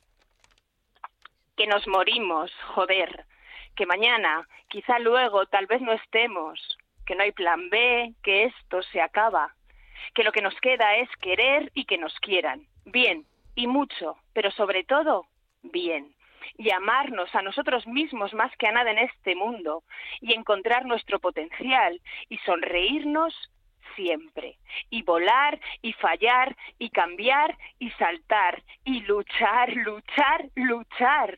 Que 1.59 1.67
nos 1.67 1.89
morimos, 1.89 2.53
joder. 2.69 3.25
Que 3.75 3.85
mañana, 3.85 4.47
quizá 4.69 5.01
luego, 5.01 5.45
tal 5.47 5.67
vez 5.67 5.83
no 5.83 5.93
estemos. 5.93 6.79
Que 7.05 7.17
no 7.17 7.25
hay 7.25 7.33
plan 7.33 7.69
B, 7.69 8.15
que 8.23 8.45
esto 8.45 8.81
se 8.85 9.01
acaba. 9.01 9.57
Que 10.15 10.23
lo 10.23 10.31
que 10.31 10.41
nos 10.41 10.55
queda 10.61 10.95
es 10.99 11.09
querer 11.21 11.73
y 11.75 11.85
que 11.85 11.99
nos 11.99 12.15
quieran. 12.21 12.65
Bien, 12.85 13.27
y 13.57 13.67
mucho, 13.67 14.19
pero 14.35 14.53
sobre 14.53 14.85
todo, 14.85 15.27
bien. 15.65 16.15
Y 16.57 16.71
amarnos 16.71 17.35
a 17.35 17.43
nosotros 17.43 17.89
mismos 17.89 18.33
más 18.35 18.57
que 18.57 18.69
a 18.69 18.73
nada 18.73 18.93
en 18.93 18.99
este 18.99 19.35
mundo. 19.35 19.83
Y 20.21 20.35
encontrar 20.35 20.87
nuestro 20.87 21.19
potencial 21.19 22.01
y 22.29 22.39
sonreírnos 22.39 23.35
siempre. 23.97 24.59
Y 24.91 25.03
volar 25.03 25.59
y 25.83 25.93
fallar 25.95 26.57
y 26.79 26.91
cambiar 26.91 27.59
y 27.81 27.91
saltar 27.91 28.63
y 28.85 29.01
luchar, 29.01 29.75
luchar, 29.75 30.51
luchar. 30.55 31.37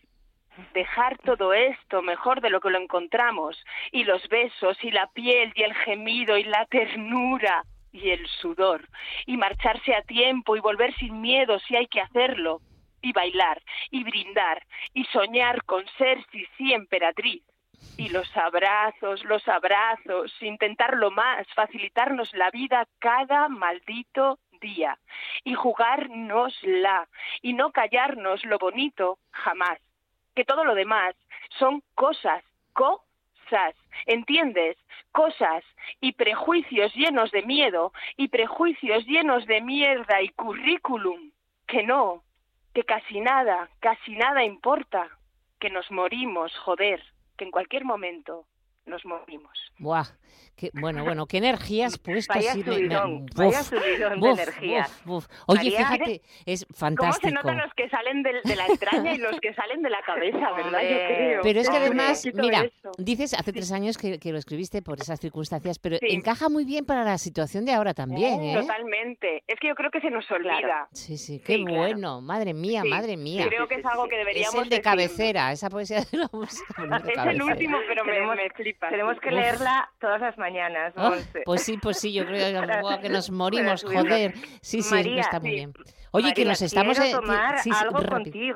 Dejar 0.74 1.18
todo 1.18 1.52
esto 1.52 2.02
mejor 2.02 2.40
de 2.40 2.50
lo 2.50 2.60
que 2.60 2.70
lo 2.70 2.78
encontramos. 2.78 3.62
Y 3.92 4.04
los 4.04 4.26
besos 4.28 4.76
y 4.82 4.90
la 4.90 5.06
piel 5.08 5.52
y 5.54 5.62
el 5.62 5.74
gemido 5.74 6.36
y 6.36 6.44
la 6.44 6.66
ternura 6.66 7.64
y 7.92 8.10
el 8.10 8.26
sudor. 8.26 8.88
Y 9.26 9.36
marcharse 9.36 9.94
a 9.94 10.02
tiempo 10.02 10.56
y 10.56 10.60
volver 10.60 10.94
sin 10.96 11.20
miedo 11.20 11.58
si 11.60 11.76
hay 11.76 11.86
que 11.86 12.00
hacerlo. 12.00 12.60
Y 13.02 13.12
bailar 13.12 13.62
y 13.90 14.04
brindar 14.04 14.62
y 14.92 15.04
soñar 15.04 15.64
con 15.64 15.86
ser 15.96 16.22
Sisi 16.30 16.74
emperatriz 16.74 17.42
y 17.96 18.08
los 18.08 18.34
abrazos, 18.36 19.24
los 19.24 19.46
abrazos, 19.48 20.32
intentarlo 20.40 21.10
más, 21.10 21.46
facilitarnos 21.54 22.32
la 22.34 22.50
vida 22.50 22.86
cada 22.98 23.48
maldito 23.48 24.38
día. 24.60 24.98
Y 25.44 25.54
jugárnosla 25.54 27.08
y 27.42 27.52
no 27.52 27.72
callarnos 27.72 28.44
lo 28.44 28.58
bonito 28.58 29.18
jamás, 29.30 29.78
que 30.34 30.44
todo 30.44 30.64
lo 30.64 30.74
demás 30.74 31.14
son 31.58 31.82
cosas, 31.94 32.42
cosas, 32.72 33.74
¿entiendes? 34.06 34.76
Cosas 35.12 35.64
y 36.00 36.12
prejuicios 36.12 36.94
llenos 36.94 37.30
de 37.30 37.42
miedo 37.42 37.92
y 38.16 38.28
prejuicios 38.28 39.04
llenos 39.06 39.46
de 39.46 39.60
mierda 39.60 40.22
y 40.22 40.28
currículum 40.30 41.30
que 41.66 41.82
no, 41.82 42.22
que 42.74 42.84
casi 42.84 43.20
nada, 43.20 43.68
casi 43.80 44.16
nada 44.16 44.44
importa, 44.44 45.08
que 45.58 45.70
nos 45.70 45.90
morimos, 45.90 46.56
joder, 46.58 47.02
que 47.36 47.44
en 47.44 47.50
cualquier 47.50 47.84
momento 47.84 48.46
nos 48.90 49.04
morimos. 49.06 49.50
Buah, 49.78 50.04
qué, 50.56 50.70
bueno, 50.74 51.04
bueno, 51.04 51.26
qué 51.26 51.38
energías 51.38 51.96
puestas. 52.04 52.36
Vaya 52.36 52.52
sí, 52.52 52.58
me- 52.58 52.64
me- 52.66 52.74
subidón, 52.76 53.26
vaya 53.34 53.62
subidón 53.62 54.20
de 54.20 54.84
buf. 55.06 55.26
Oye, 55.46 55.70
María, 55.70 55.78
fíjate, 55.78 56.22
es 56.44 56.64
¿Cómo 56.66 56.74
se 56.74 56.78
fantástico. 56.80 57.32
notan 57.34 57.56
los 57.58 57.72
que 57.74 57.88
salen 57.88 58.22
del- 58.22 58.42
de, 58.42 58.56
la 58.56 58.66
entraña 58.66 59.14
y 59.14 59.18
los 59.18 59.40
que 59.40 59.54
salen 59.54 59.80
de 59.82 59.88
la 59.90 60.02
cabeza, 60.02 60.50
verdad? 60.56 60.82
Yo 60.82 60.88
creo. 61.06 61.40
Pero 61.42 61.60
es 61.60 61.70
que 61.70 61.76
además, 61.76 62.26
mira, 62.34 62.64
eso. 62.64 62.90
dices 62.98 63.32
hace 63.34 63.52
tres 63.52 63.72
años 63.72 63.96
que, 63.96 64.18
que 64.18 64.32
lo 64.32 64.38
escribiste 64.38 64.82
por 64.82 65.00
esas 65.00 65.18
circunstancias, 65.20 65.78
pero 65.78 65.96
Sí. 65.98 66.06
encaja 66.10 66.48
muy 66.48 66.64
bien 66.64 66.84
para 66.84 67.04
la 67.04 67.16
situación 67.18 67.64
de 67.64 67.72
ahora 67.72 67.94
también, 67.94 68.42
¿eh? 68.42 68.56
Totalmente. 68.60 69.42
Es 69.46 69.58
que 69.60 69.68
yo 69.68 69.74
creo 69.74 69.90
que 69.90 70.00
se 70.00 70.10
nos 70.10 70.30
olvida. 70.30 70.88
Sí, 70.92 71.16
sí, 71.16 71.40
qué 71.40 71.54
Sí, 71.56 71.64
claro. 71.64 71.78
bueno, 71.80 72.20
madre 72.20 72.52
mía, 72.54 72.82
madre 72.84 73.16
mía. 73.16 73.46
Creo 73.48 73.66
que 73.68 73.76
es 73.76 73.84
algo 73.86 74.08
que 74.08 74.16
Es 74.16 74.26
deberíamos 74.26 74.54
el 74.56 74.64
de 74.68 74.76
decir. 74.76 74.82
cabecera, 74.84 75.52
esa 75.52 75.70
poesía 75.70 76.00
de 76.00 76.18
la 76.18 76.28
música. 76.32 76.82
de 76.82 77.12
Es 77.12 77.26
el 77.26 77.42
último, 77.42 77.78
pero 77.88 78.04
me, 78.04 78.34
me 78.36 78.50
flipa. 78.50 78.79
Tenemos 78.88 79.20
que 79.20 79.28
Uf. 79.28 79.34
leerla 79.34 79.90
todas 80.00 80.20
las 80.20 80.38
mañanas, 80.38 80.96
Monse. 80.96 81.42
pues 81.44 81.62
sí, 81.62 81.76
pues 81.76 81.98
sí, 81.98 82.12
yo 82.12 82.24
creo 82.24 82.62
que, 82.62 83.00
que 83.02 83.08
nos 83.10 83.30
morimos, 83.30 83.84
joder. 83.84 84.34
Sí, 84.62 84.82
sí, 84.82 84.94
María, 84.94 85.20
está 85.20 85.38
muy 85.38 85.50
sí. 85.50 85.54
bien. 85.56 85.72
Oye, 86.12 86.32
que 86.34 86.40
María, 86.40 86.50
nos 86.52 86.62
estamos... 86.62 86.98
quiero 86.98 87.18
eh, 87.18 87.20
tomar 87.20 87.58
sí, 87.60 87.70
sí, 87.70 87.76
algo 87.84 87.98
rápido. 87.98 88.10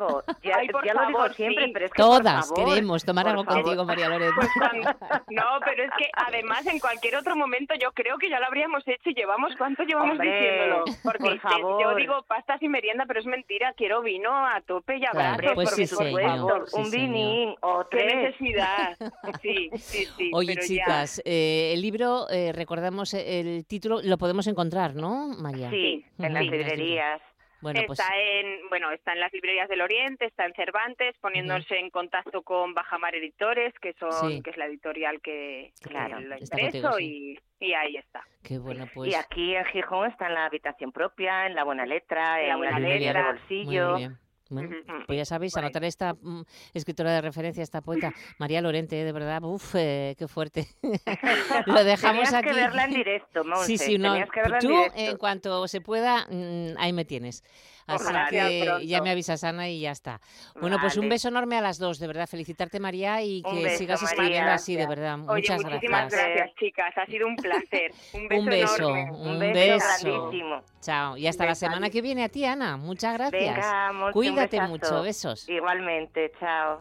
contigo. 0.06 0.22
Ya, 0.42 0.56
Ay, 0.58 0.68
por 0.68 0.84
ya 0.84 0.94
lo 0.94 1.06
digo 1.06 1.18
favor, 1.18 1.34
siempre, 1.34 1.64
sí. 1.66 1.70
pero 1.72 1.84
es 1.86 1.92
que 1.92 2.02
por 2.02 2.06
Todas 2.18 2.48
favor, 2.48 2.64
queremos 2.68 3.04
tomar 3.04 3.24
por 3.24 3.30
algo 3.30 3.44
favor. 3.44 3.62
contigo, 3.62 3.84
María 3.84 4.08
Loreto. 4.08 4.32
Pues 4.36 4.48
cuando- 4.58 4.90
No, 5.30 5.42
pero 5.64 5.84
es 5.84 5.90
que 5.96 6.10
además 6.14 6.66
en 6.66 6.80
cualquier 6.80 7.16
otro 7.16 7.36
momento 7.36 7.74
yo 7.80 7.92
creo 7.92 8.18
que 8.18 8.28
ya 8.28 8.40
lo 8.40 8.46
habríamos 8.46 8.82
hecho 8.88 9.10
y 9.10 9.14
llevamos, 9.14 9.54
¿cuánto 9.56 9.84
llevamos 9.84 10.12
Hombre, 10.12 10.32
diciéndolo? 10.32 10.84
Porque 11.04 11.18
por 11.18 11.32
te- 11.32 11.38
favor. 11.40 11.82
yo 11.82 11.94
digo 11.94 12.22
pastas 12.26 12.60
y 12.62 12.68
merienda, 12.68 13.04
pero 13.06 13.20
es 13.20 13.26
mentira, 13.26 13.72
quiero 13.76 14.02
vino 14.02 14.30
a 14.46 14.60
tope 14.62 14.96
y 14.98 15.04
abrazos, 15.06 15.38
Claro, 15.38 15.54
pues 15.54 15.68
porque 15.70 15.86
sí, 15.86 15.94
por 16.10 16.22
favor, 16.22 16.64
Sí, 16.68 16.76
un 16.80 16.90
vinín 16.90 17.54
o 17.60 17.86
qué 17.88 17.98
tres. 17.98 18.16
necesidad. 18.16 18.96
Sí, 19.42 19.70
sí, 19.76 20.06
sí. 20.16 20.30
Oye, 20.34 20.54
pero 20.54 20.60
ya- 20.62 20.66
chicas, 20.66 21.22
eh, 21.24 21.72
el 21.74 21.82
libro, 21.82 22.28
eh, 22.30 22.52
recordamos 22.52 23.14
eh, 23.14 23.40
el 23.40 23.66
título, 23.66 24.00
lo 24.02 24.16
podemos 24.18 24.46
encontrar, 24.46 24.94
¿no, 24.94 25.28
María? 25.38 25.70
Sí, 25.70 26.04
en 26.04 26.04
Ujú, 26.04 26.22
las 26.22 26.28
en 26.28 26.34
las 26.34 26.42
librerías. 26.44 27.20
Bueno, 27.64 27.80
pues 27.86 27.98
está 27.98 28.14
en 28.16 28.68
bueno 28.68 28.92
está 28.92 29.12
en 29.12 29.20
las 29.20 29.32
librerías 29.32 29.68
del 29.68 29.80
Oriente 29.80 30.26
está 30.26 30.46
en 30.46 30.52
Cervantes 30.54 31.16
poniéndose 31.20 31.76
en 31.78 31.90
contacto 31.90 32.42
con 32.42 32.74
Bajamar 32.74 33.14
Editores 33.16 33.74
que 33.80 33.92
son 33.94 34.12
Sí. 34.30 34.42
que 34.42 34.50
es 34.50 34.56
la 34.56 34.66
editorial 34.66 35.20
que, 35.20 35.72
que 35.82 35.88
Claro, 35.88 36.20
lo 36.20 36.36
está 36.36 36.60
impreso 36.60 36.90
contigo, 36.90 37.00
y, 37.00 37.40
y 37.60 37.72
ahí 37.72 37.96
está 37.96 38.22
qué 38.44 38.58
bueno, 38.58 38.86
pues... 38.94 39.10
Y 39.10 39.14
aquí 39.14 39.56
en 39.56 39.64
Gijón 39.64 40.10
está 40.10 40.26
en 40.28 40.34
la 40.34 40.44
habitación 40.46 40.92
propia, 40.92 41.46
en 41.46 41.54
la 41.54 41.64
buena 41.64 41.86
letra, 41.86 42.40
En 42.42 42.48
La 42.50 42.56
Buena 42.56 42.78
librería 42.78 43.08
de 43.08 43.18
Letra. 43.18 43.32
bolsillo. 43.32 43.90
Muy 43.92 43.98
bien. 44.00 44.18
Bueno, 44.54 44.68
Ujú. 44.70 45.04
pues 45.06 45.16
ya 45.18 45.24
sabéis, 45.24 45.56
anotar 45.56 45.84
esta 45.84 46.14
mm, 46.14 46.42
escritora 46.72 47.12
de 47.12 47.20
referencia, 47.20 47.62
esta 47.62 47.80
poeta, 47.80 48.12
María 48.38 48.60
Lorente, 48.62 48.96
de 48.96 49.12
verdad, 49.12 49.42
uff, 49.42 49.74
eh, 49.76 50.14
qué 50.18 50.26
fuerte. 50.28 50.68
Lo 51.66 51.84
dejamos 51.84 52.24
Tenías 52.30 52.34
aquí. 52.34 52.48
que 52.48 52.54
verla 52.54 52.84
en 52.84 52.90
directo, 52.94 53.44
Monse. 53.44 53.66
Sí, 53.66 53.78
sí, 53.78 53.98
no. 53.98 54.12
Tenías 54.12 54.30
que 54.30 54.40
verla 54.40 54.56
en 54.58 54.62
Tú, 54.62 54.68
directo. 54.68 54.94
en 55.00 55.16
cuanto 55.16 55.68
se 55.68 55.80
pueda, 55.80 56.26
mm, 56.30 56.76
ahí 56.78 56.92
me 56.92 57.04
tienes. 57.04 57.42
Así 57.86 58.02
Ojalá 58.04 58.28
que 58.30 58.86
ya 58.86 59.02
me 59.02 59.10
avisas, 59.10 59.44
Ana, 59.44 59.68
y 59.68 59.80
ya 59.80 59.90
está. 59.90 60.20
Bueno, 60.60 60.78
pues 60.80 60.96
un 60.96 61.02
Vale. 61.02 61.10
beso 61.16 61.28
enorme 61.28 61.58
a 61.58 61.60
las 61.60 61.78
dos, 61.78 61.98
de 61.98 62.06
verdad. 62.06 62.26
Felicitarte, 62.26 62.80
María, 62.80 63.20
y 63.22 63.42
que 63.42 63.62
beso, 63.62 63.78
sigas 63.78 64.02
María, 64.02 64.14
escribiendo 64.14 64.50
así, 64.52 64.74
de 64.76 64.86
verdad. 64.86 65.18
oye 65.28 65.42
Muchas 65.42 65.62
muchísimas 65.62 66.10
gracias. 66.10 66.34
gracias 66.34 66.56
chicas 66.58 66.94
ha 66.96 67.06
sido 67.06 67.26
un 67.26 67.36
placer 67.36 67.92
un 68.14 68.28
beso, 68.28 68.40
Un 68.40 68.46
beso, 68.46 68.88
enorme. 68.96 69.10
un 69.12 69.38
beso, 69.38 69.74
beso. 69.74 70.20
grandísimo. 70.20 70.62
Chao. 70.80 71.16
Y 71.16 71.26
hasta 71.26 71.44
la 71.44 71.50
Beso, 71.50 71.60
semana 71.60 71.86
Ani. 71.86 71.90
que 71.92 72.00
viene 72.02 72.24
a 72.24 72.28
ti, 72.28 72.44
Ana. 72.44 72.76
Muchas 72.76 73.14
gracias. 73.14 73.56
Venga, 73.56 74.12
Cuídate 74.12 74.60
mucho. 74.62 75.02
Besos. 75.02 75.48
Igualmente, 75.48 76.32
chao. 76.40 76.80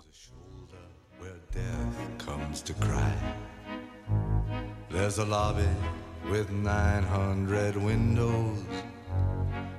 There's 4.89 5.17
a 5.17 5.25
lobby 5.25 5.67
with 6.29 6.49
900 6.51 7.75
windows. 7.77 8.63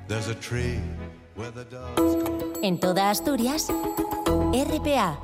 There's 0.09 0.29
a 0.29 0.35
tree 0.35 0.81
En 2.63 2.79
toda 2.81 3.11
Asturias, 3.11 3.69
RPA. 4.53 5.19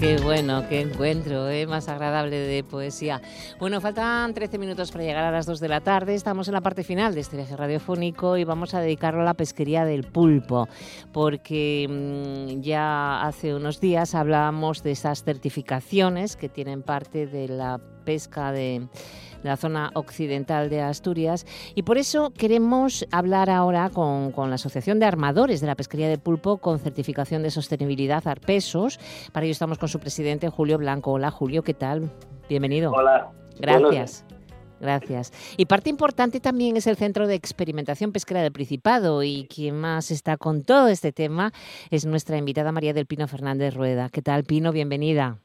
Qué 0.00 0.16
bueno, 0.16 0.66
qué 0.66 0.80
encuentro, 0.80 1.50
¿eh? 1.50 1.66
más 1.66 1.90
agradable 1.90 2.38
de 2.38 2.64
poesía. 2.64 3.20
Bueno, 3.58 3.82
faltan 3.82 4.32
13 4.32 4.56
minutos 4.56 4.90
para 4.90 5.04
llegar 5.04 5.24
a 5.24 5.30
las 5.30 5.44
2 5.44 5.60
de 5.60 5.68
la 5.68 5.82
tarde. 5.82 6.14
Estamos 6.14 6.48
en 6.48 6.54
la 6.54 6.62
parte 6.62 6.84
final 6.84 7.14
de 7.14 7.20
este 7.20 7.36
viaje 7.36 7.54
radiofónico 7.54 8.38
y 8.38 8.44
vamos 8.44 8.72
a 8.72 8.80
dedicarlo 8.80 9.20
a 9.20 9.24
la 9.24 9.34
pesquería 9.34 9.84
del 9.84 10.04
pulpo, 10.04 10.68
porque 11.12 11.86
mm, 11.86 12.62
ya 12.62 13.20
hace 13.20 13.54
unos 13.54 13.78
días 13.78 14.14
hablábamos 14.14 14.82
de 14.82 14.92
esas 14.92 15.22
certificaciones 15.22 16.34
que 16.34 16.48
tienen 16.48 16.82
parte 16.82 17.26
de 17.26 17.48
la 17.48 17.78
pesca 18.10 18.50
de 18.50 18.88
la 19.44 19.56
zona 19.56 19.92
occidental 19.94 20.68
de 20.68 20.80
Asturias 20.80 21.46
y 21.76 21.84
por 21.84 21.96
eso 21.96 22.32
queremos 22.36 23.06
hablar 23.12 23.50
ahora 23.50 23.88
con, 23.88 24.32
con 24.32 24.48
la 24.48 24.56
Asociación 24.56 24.98
de 24.98 25.06
Armadores 25.06 25.60
de 25.60 25.68
la 25.68 25.76
Pesquería 25.76 26.08
del 26.08 26.18
Pulpo 26.18 26.58
con 26.58 26.80
certificación 26.80 27.44
de 27.44 27.52
sostenibilidad 27.52 28.26
Arpesos. 28.26 28.98
Para 29.32 29.46
ello 29.46 29.52
estamos 29.52 29.78
con 29.78 29.88
su 29.88 30.00
presidente 30.00 30.48
Julio 30.48 30.76
Blanco. 30.76 31.12
Hola 31.12 31.30
Julio, 31.30 31.62
¿qué 31.62 31.72
tal? 31.72 32.10
Bienvenido. 32.48 32.90
Hola. 32.90 33.30
Gracias. 33.60 34.24
Gracias. 34.80 35.32
Y 35.56 35.66
parte 35.66 35.88
importante 35.88 36.40
también 36.40 36.76
es 36.76 36.88
el 36.88 36.96
Centro 36.96 37.28
de 37.28 37.36
Experimentación 37.36 38.10
Pesquera 38.10 38.42
del 38.42 38.50
Principado 38.50 39.22
y 39.22 39.46
quien 39.46 39.76
más 39.76 40.10
está 40.10 40.36
con 40.36 40.64
todo 40.64 40.88
este 40.88 41.12
tema 41.12 41.52
es 41.90 42.06
nuestra 42.06 42.38
invitada 42.38 42.72
María 42.72 42.92
del 42.92 43.06
Pino 43.06 43.28
Fernández 43.28 43.72
Rueda. 43.72 44.08
¿Qué 44.08 44.20
tal, 44.20 44.42
Pino? 44.42 44.72
Bienvenida. 44.72 45.38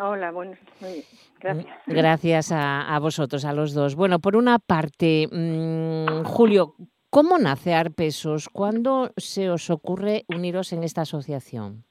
Hola, 0.00 0.30
bueno, 0.30 0.52
muy 0.80 0.92
bien. 0.92 1.04
Gracias. 1.40 1.66
Gracias 1.86 2.52
a, 2.52 2.94
a 2.94 2.98
vosotros, 2.98 3.44
a 3.44 3.52
los 3.52 3.74
dos. 3.74 3.94
Bueno, 3.94 4.18
por 4.20 4.36
una 4.36 4.58
parte, 4.58 5.28
mm, 5.30 6.24
Julio, 6.24 6.74
¿cómo 7.10 7.38
nace 7.38 7.74
Arpesos? 7.74 8.48
¿Cuándo 8.48 9.10
se 9.16 9.50
os 9.50 9.68
ocurre 9.70 10.24
uniros 10.28 10.72
en 10.72 10.82
esta 10.82 11.02
asociación? 11.02 11.84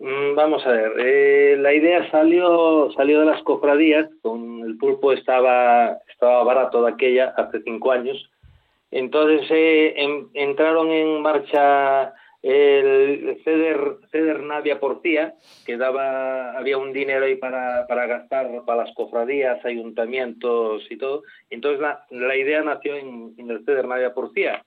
Mm, 0.00 0.34
Vamos 0.34 0.66
a 0.66 0.70
ver, 0.70 0.92
eh, 0.98 1.56
la 1.58 1.72
idea 1.72 2.10
salió 2.10 2.90
salió 2.92 3.20
de 3.20 3.26
las 3.26 3.42
cofradías, 3.42 4.08
con 4.22 4.60
el 4.64 4.76
pulpo 4.76 5.12
estaba 5.12 5.96
estaba 6.12 6.42
barato 6.44 6.82
de 6.84 6.92
aquella 6.92 7.32
hace 7.36 7.62
cinco 7.62 7.92
años, 7.92 8.30
entonces 8.90 9.46
eh, 9.50 9.94
en- 9.96 10.28
entraron 10.34 10.90
en 10.90 11.22
marcha 11.22 12.12
el 12.44 13.40
CEDER, 13.42 13.98
CEDER 14.10 14.42
Navia 14.42 14.78
Porcía, 14.78 15.34
que 15.64 15.78
daba 15.78 16.52
había 16.58 16.76
un 16.76 16.92
dinero 16.92 17.24
ahí 17.24 17.36
para, 17.36 17.86
para 17.86 18.06
gastar 18.06 18.64
para 18.66 18.84
las 18.84 18.94
cofradías, 18.94 19.64
ayuntamientos 19.64 20.82
y 20.90 20.98
todo, 20.98 21.22
entonces 21.48 21.80
la, 21.80 22.04
la 22.10 22.36
idea 22.36 22.62
nació 22.62 22.96
en, 22.96 23.34
en 23.38 23.50
el 23.50 23.64
CEDER 23.64 23.88
Navia 23.88 24.12
Porcía. 24.12 24.62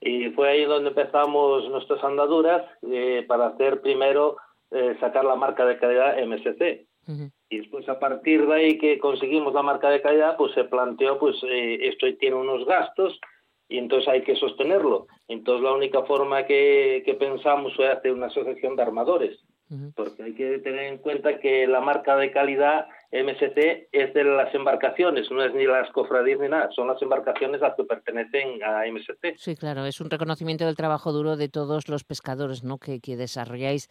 Y 0.00 0.30
fue 0.30 0.48
ahí 0.48 0.64
donde 0.64 0.88
empezamos 0.88 1.68
nuestras 1.68 2.02
andaduras 2.02 2.62
eh, 2.90 3.24
para 3.28 3.48
hacer 3.48 3.82
primero 3.82 4.38
eh, 4.70 4.96
sacar 4.98 5.26
la 5.26 5.36
marca 5.36 5.66
de 5.66 5.78
calidad 5.78 6.16
MSC. 6.24 6.86
Ujú. 7.06 7.30
Y 7.50 7.58
después 7.58 7.86
a 7.88 7.98
partir 7.98 8.46
de 8.46 8.54
ahí 8.54 8.78
que 8.78 8.98
conseguimos 8.98 9.52
la 9.52 9.62
marca 9.62 9.90
de 9.90 10.00
calidad, 10.00 10.38
pues 10.38 10.54
se 10.54 10.64
planteó, 10.64 11.18
pues 11.18 11.36
eh, 11.42 11.88
esto 11.88 12.06
tiene 12.18 12.36
unos 12.36 12.64
gastos 12.64 13.20
y 13.70 13.78
entonces 13.78 14.08
hay 14.08 14.22
que 14.22 14.36
sostenerlo. 14.36 15.06
Entonces 15.28 15.62
la 15.62 15.72
única 15.72 16.02
forma 16.02 16.44
que, 16.44 17.02
que 17.06 17.14
pensamos 17.14 17.74
fue 17.76 17.88
hacer 17.88 18.12
una 18.12 18.26
asociación 18.26 18.76
de 18.76 18.82
armadores, 18.82 19.38
Porque 19.94 20.22
hay 20.24 20.34
que 20.34 20.58
tener 20.58 20.92
en 20.92 20.98
cuenta 20.98 21.38
que 21.38 21.66
la 21.68 21.80
marca 21.80 22.16
de 22.16 22.32
calidad 22.32 22.86
MSC 23.12 23.88
es 23.92 24.14
de 24.14 24.24
las 24.24 24.52
embarcaciones, 24.54 25.30
no 25.30 25.44
es 25.44 25.54
ni 25.54 25.64
las 25.64 25.90
cofradías 25.90 26.40
ni 26.40 26.48
nada, 26.48 26.70
son 26.74 26.88
las 26.88 27.00
embarcaciones 27.02 27.60
las 27.60 27.76
que 27.76 27.84
pertenecen 27.84 28.62
a 28.64 28.82
MSC. 28.90 29.36
Sí, 29.36 29.54
claro, 29.54 29.84
es 29.86 30.00
un 30.00 30.10
reconocimiento 30.10 30.66
del 30.66 30.76
trabajo 30.76 31.12
duro 31.12 31.36
de 31.36 31.48
todos 31.48 31.88
los 31.88 32.02
pescadores 32.02 32.64
¿no? 32.64 32.78
que, 32.78 33.00
que 33.00 33.16
desarrolláis 33.16 33.88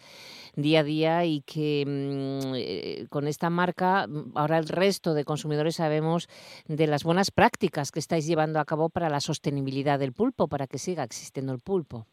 día 0.56 0.82
a 0.82 0.84
día 0.84 1.26
y 1.26 1.42
que 1.42 1.86
mm, 1.86 2.56
eh, 2.56 3.08
con 3.10 3.28
esta 3.28 3.50
marca 3.50 4.06
mm, 4.08 4.38
ahora 4.38 4.58
el 4.58 4.68
resto 4.68 5.14
de 5.14 5.24
consumidores 5.24 5.76
sabemos 5.78 6.28
de 6.68 6.88
las 6.88 7.04
buenas 7.04 7.32
prácticas 7.32 7.92
que 7.92 8.00
estáis 8.00 8.28
llevando 8.28 8.60
a 8.60 8.66
cabo 8.66 8.90
para 8.90 9.10
la 9.10 9.22
sostenibilidad 9.22 10.00
del 10.00 10.14
pulpo, 10.14 10.48
para 10.48 10.68
que 10.68 10.78
siga 10.78 11.04
existiendo 11.04 11.54
el 11.54 11.60
pulpo. 11.60 12.06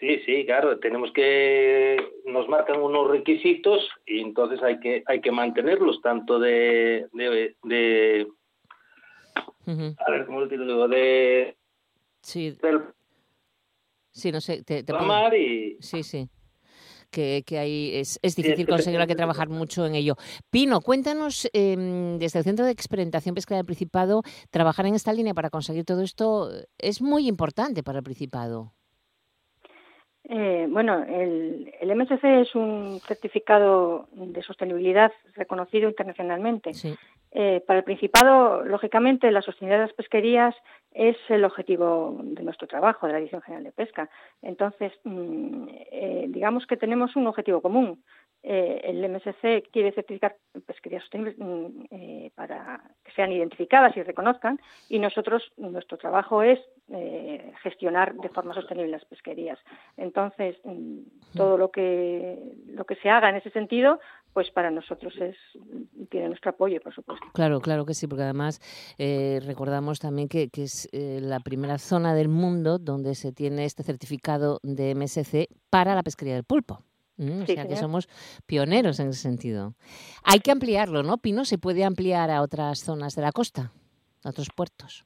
Sí, 0.00 0.20
sí, 0.24 0.46
claro, 0.46 0.78
tenemos 0.78 1.10
que 1.12 1.96
nos 2.24 2.48
marcan 2.48 2.80
unos 2.80 3.10
requisitos 3.10 3.88
y 4.06 4.20
entonces 4.20 4.62
hay 4.62 4.78
que 4.78 5.02
hay 5.06 5.20
que 5.20 5.32
mantenerlos 5.32 6.00
tanto 6.02 6.38
de 6.38 7.08
de, 7.12 7.56
de 7.64 8.28
a 9.98 10.10
ver 10.10 10.26
cómo 10.26 10.40
lo 10.40 10.46
digo 10.46 10.86
de 10.88 11.56
Sí, 12.22 12.50
del 12.62 12.82
Sí, 14.12 14.32
no 14.32 14.40
sé. 14.40 14.62
Te, 14.64 14.82
te 14.82 14.92
pongo- 14.92 15.36
y 15.36 15.76
Sí, 15.80 16.02
sí. 16.02 16.28
Que, 17.10 17.42
que 17.46 17.58
ahí 17.58 17.92
es, 17.94 18.18
es 18.22 18.36
difícil 18.36 18.66
conseguirlo, 18.66 19.02
hay 19.02 19.08
que 19.08 19.14
trabajar 19.14 19.48
mucho 19.48 19.86
en 19.86 19.94
ello. 19.94 20.16
Pino, 20.50 20.80
cuéntanos, 20.80 21.48
em, 21.52 22.18
desde 22.18 22.40
el 22.40 22.44
Centro 22.44 22.64
de 22.66 22.72
Experimentación 22.72 23.34
Pesquera 23.34 23.58
del 23.58 23.66
Principado, 23.66 24.22
trabajar 24.50 24.86
en 24.86 24.94
esta 24.94 25.12
línea 25.12 25.34
para 25.34 25.48
conseguir 25.50 25.84
todo 25.84 26.02
esto 26.02 26.52
eh, 26.54 26.66
es 26.78 27.00
muy 27.00 27.28
importante 27.28 27.82
para 27.82 27.98
el 27.98 28.04
Principado. 28.04 28.74
Eh, 30.28 30.66
bueno, 30.68 31.02
el, 31.04 31.72
el 31.80 31.96
MSC 31.96 32.22
es 32.22 32.54
un 32.54 33.00
certificado 33.00 34.08
de 34.12 34.42
sostenibilidad 34.42 35.10
reconocido 35.34 35.88
internacionalmente. 35.88 36.74
Sí. 36.74 36.94
Eh, 37.30 37.62
para 37.66 37.80
el 37.80 37.84
Principado, 37.84 38.64
lógicamente, 38.64 39.30
la 39.30 39.42
sostenibilidad 39.42 39.82
de 39.82 39.86
las 39.88 39.96
pesquerías 39.96 40.54
es 40.92 41.16
el 41.28 41.44
objetivo 41.44 42.18
de 42.22 42.42
nuestro 42.42 42.66
trabajo, 42.66 43.06
de 43.06 43.12
la 43.12 43.18
Dirección 43.18 43.42
General 43.42 43.64
de 43.64 43.72
Pesca. 43.72 44.08
Entonces, 44.42 44.92
mm, 45.04 45.68
eh, 45.92 46.26
digamos 46.28 46.66
que 46.66 46.76
tenemos 46.76 47.16
un 47.16 47.26
objetivo 47.26 47.60
común. 47.60 48.02
Eh, 48.42 48.80
el 48.84 49.04
MSC 49.08 49.68
quiere 49.72 49.92
certificar 49.92 50.36
pesquerías 50.66 51.02
sostenibles 51.02 51.36
mm, 51.38 51.84
eh, 51.90 52.30
para 52.34 52.80
que 53.04 53.12
sean 53.12 53.32
identificadas 53.32 53.96
y 53.96 54.02
reconozcan, 54.02 54.60
y 54.88 54.98
nosotros, 54.98 55.42
nuestro 55.56 55.98
trabajo 55.98 56.42
es 56.42 56.58
eh, 56.90 57.52
gestionar 57.62 58.14
de 58.14 58.28
forma 58.28 58.54
sostenible 58.54 58.92
las 58.92 59.04
pesquerías. 59.04 59.58
Entonces, 59.96 60.56
mm, 60.64 61.00
todo 61.36 61.58
lo 61.58 61.70
que 61.70 62.38
lo 62.68 62.84
que 62.84 62.94
se 62.96 63.10
haga 63.10 63.28
en 63.28 63.36
ese 63.36 63.50
sentido, 63.50 64.00
pues 64.32 64.50
para 64.50 64.70
nosotros 64.70 65.14
es 65.20 65.36
tiene 66.10 66.28
nuestro 66.28 66.50
apoyo, 66.50 66.80
por 66.80 66.94
supuesto. 66.94 67.26
Claro, 67.34 67.60
claro 67.60 67.84
que 67.84 67.94
sí, 67.94 68.06
porque 68.06 68.22
además 68.22 68.60
eh, 68.98 69.40
recordamos 69.44 69.98
también 69.98 70.28
que, 70.28 70.48
es 70.54 70.88
eh, 70.92 71.18
la 71.20 71.40
primera 71.40 71.78
zona 71.78 72.14
del 72.14 72.28
mundo 72.28 72.78
donde 72.78 73.14
se 73.14 73.32
tiene 73.32 73.64
este 73.64 73.82
certificado 73.82 74.60
de 74.62 74.94
MSC 74.94 75.48
para 75.70 75.94
la 75.94 76.02
pesquería 76.02 76.34
del 76.34 76.44
pulpo. 76.44 76.82
Mm, 77.18 77.42
o 77.42 77.46
sea 77.46 77.66
que 77.66 77.76
somos 77.76 78.08
pioneros 78.46 78.98
en 79.00 79.08
ese 79.08 79.20
sentido. 79.20 79.74
Hay 80.24 80.40
que 80.40 80.50
ampliarlo, 80.50 81.02
¿no, 81.02 81.18
Pino? 81.18 81.44
¿Se 81.44 81.58
puede 81.58 81.84
ampliar 81.84 82.30
a 82.30 82.40
otras 82.42 82.80
zonas 82.80 83.14
de 83.14 83.22
la 83.22 83.32
costa, 83.32 83.72
a 84.24 84.28
otros 84.30 84.48
puertos? 84.54 85.04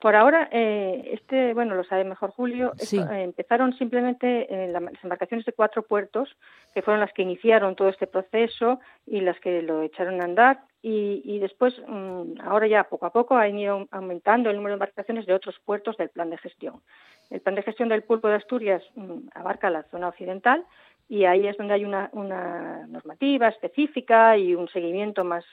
Por 0.00 0.14
ahora, 0.14 0.48
eh, 0.52 1.10
este, 1.14 1.54
bueno, 1.54 1.74
lo 1.74 1.82
sabe 1.82 2.04
mejor 2.04 2.30
Julio, 2.30 2.72
Sí. 2.76 2.98
esto, 2.98 3.12
eh, 3.12 3.24
empezaron 3.24 3.76
simplemente 3.76 4.46
eh, 4.48 4.68
la- 4.68 4.78
las 4.78 5.02
embarcaciones 5.02 5.44
de 5.44 5.52
cuatro 5.52 5.82
puertos, 5.82 6.36
que 6.72 6.82
fueron 6.82 7.00
las 7.00 7.12
que 7.12 7.22
iniciaron 7.22 7.74
todo 7.74 7.88
este 7.88 8.06
proceso 8.06 8.78
y 9.06 9.22
las 9.22 9.40
que 9.40 9.60
lo 9.62 9.82
echaron 9.82 10.20
a 10.20 10.24
andar, 10.24 10.60
y, 10.82 11.20
y 11.24 11.40
después, 11.40 11.74
mm, 11.88 12.34
ahora 12.44 12.68
ya 12.68 12.84
poco 12.84 13.06
a 13.06 13.12
poco, 13.12 13.36
ha 13.36 13.48
ido 13.48 13.88
aumentando 13.90 14.50
el 14.50 14.56
número 14.56 14.74
de 14.74 14.76
embarcaciones 14.76 15.26
de 15.26 15.34
otros 15.34 15.56
puertos 15.64 15.96
del 15.96 16.10
plan 16.10 16.30
de 16.30 16.38
gestión. 16.38 16.80
El 17.30 17.40
plan 17.40 17.56
de 17.56 17.62
gestión 17.64 17.88
del 17.88 18.04
pulpo 18.04 18.28
de 18.28 18.36
Asturias 18.36 18.84
mm, 18.94 19.30
abarca 19.34 19.68
la 19.68 19.82
zona 19.90 20.06
occidental 20.08 20.64
y 21.08 21.24
ahí 21.24 21.46
es 21.46 21.56
donde 21.56 21.74
hay 21.74 21.84
una, 21.84 22.10
una 22.12 22.86
normativa 22.86 23.48
específica 23.48 24.36
y 24.36 24.54
un 24.54 24.68
seguimiento 24.68 25.24
más 25.24 25.44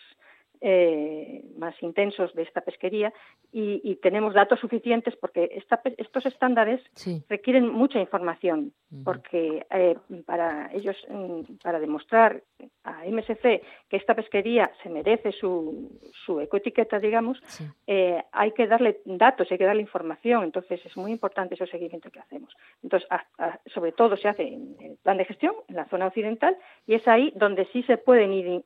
eh, 0.62 1.44
más 1.58 1.76
intensos 1.82 2.34
de 2.36 2.44
esta 2.44 2.62
pesquería 2.62 3.14
y, 3.52 3.82
y 3.84 3.96
tenemos 3.98 4.34
datos 4.34 4.60
suficientes 4.60 5.16
porque 5.16 5.50
esta 5.54 5.82
estos 5.98 6.26
estándares 6.26 6.82
Sí. 6.94 7.24
requieren 7.30 7.68
mucha 7.72 8.00
información 8.00 8.74
porque 9.04 9.66
eh, 9.70 9.96
para 10.26 10.70
ellos 10.74 10.96
mm, 11.10 11.58
para 11.64 11.80
demostrar 11.80 12.42
a 12.84 13.04
MSC 13.06 13.62
que 13.90 13.98
esta 13.98 14.16
pesquería 14.16 14.72
se 14.82 14.90
merece 14.90 15.32
su, 15.32 16.00
su 16.26 16.40
ecoetiqueta 16.40 17.00
digamos 17.00 17.40
Sí. 17.46 17.66
eh, 17.88 18.24
hay 18.32 18.52
que 18.52 18.68
darle 18.68 19.02
datos 19.06 19.52
hay 19.52 19.58
que 19.58 19.66
darle 19.66 19.82
información 19.82 20.44
entonces 20.44 20.86
es 20.86 20.96
muy 20.98 21.12
importante 21.12 21.56
ese 21.56 21.68
seguimiento 21.68 22.10
que 22.10 22.20
hacemos 22.20 22.56
entonces 22.84 23.08
a- 23.12 23.26
a- 23.38 23.60
sobre 23.74 23.92
todo 23.92 24.16
se 24.18 24.28
hace 24.28 24.44
en 24.48 24.76
el 24.80 24.98
plan 24.98 25.18
de 25.18 25.26
gestión 25.26 25.54
en 25.68 25.76
la 25.76 25.86
zona 25.86 26.08
occidental 26.08 26.58
y 26.88 26.96
es 26.96 27.08
ahí 27.08 27.32
donde 27.36 27.66
sí 27.74 27.84
se 27.84 27.98
pueden 27.98 28.32
ir 28.34 28.62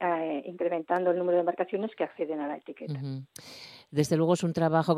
incrementando 0.46 1.12
el 1.12 1.18
número 1.18 1.36
de 1.38 1.42
embarcaciones 1.42 1.89
que 1.96 2.04
acceden 2.04 2.40
a 2.40 2.48
la 2.48 2.58
etiqueta 2.58 2.94
Ujú. 2.94 3.24
Desde 3.92 4.18
luego 4.18 4.36
es 4.36 4.44
un 4.44 4.54
trabajo, 4.54 4.96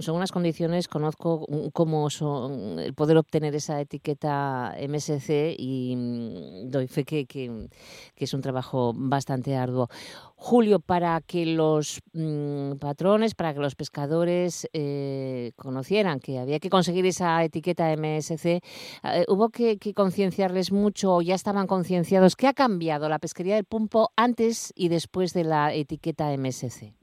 son 0.00 0.16
unas 0.16 0.32
condiciones, 0.32 0.88
conozco 0.88 1.46
cómo 1.74 2.08
son 2.08 2.78
el 2.78 2.94
poder 2.94 3.18
obtener 3.18 3.54
esa 3.54 3.78
etiqueta 3.80 4.74
MSC 4.78 5.54
y 5.58 5.94
mm, 5.94 6.70
doy 6.70 6.88
fe 6.88 7.04
que, 7.04 7.26
que- 7.26 7.68
es 8.16 8.32
un 8.34 8.40
trabajo 8.40 8.92
bastante 8.94 9.56
arduo. 9.56 9.88
Julio, 10.36 10.80
para 10.80 11.20
que 11.20 11.44
los 11.44 12.00
mm, 12.14 12.76
patrones, 12.76 13.34
para 13.34 13.52
que 13.52 13.60
los 13.60 13.74
pescadores 13.74 14.66
eh, 14.72 15.52
conocieran 15.56 16.18
que 16.18 16.38
había 16.38 16.60
que 16.60 16.70
conseguir 16.70 17.04
esa 17.04 17.44
etiqueta 17.44 17.92
MSC, 17.94 18.46
eh, 18.46 19.24
hubo 19.28 19.50
que, 19.50 19.76
que 19.76 19.92
concienciarles 19.92 20.72
mucho, 20.72 21.16
o 21.16 21.20
ya 21.22 21.34
estaban 21.34 21.66
concienciados. 21.66 22.36
¿Qué 22.36 22.46
ha 22.46 22.54
cambiado 22.54 23.08
la 23.10 23.18
pesquería 23.18 23.56
del 23.56 23.64
pulpo 23.66 24.10
antes 24.16 24.72
y 24.74 24.88
después 24.88 25.34
de 25.34 25.44
la 25.44 25.74
etiqueta 25.74 26.32
MSC? 26.32 26.99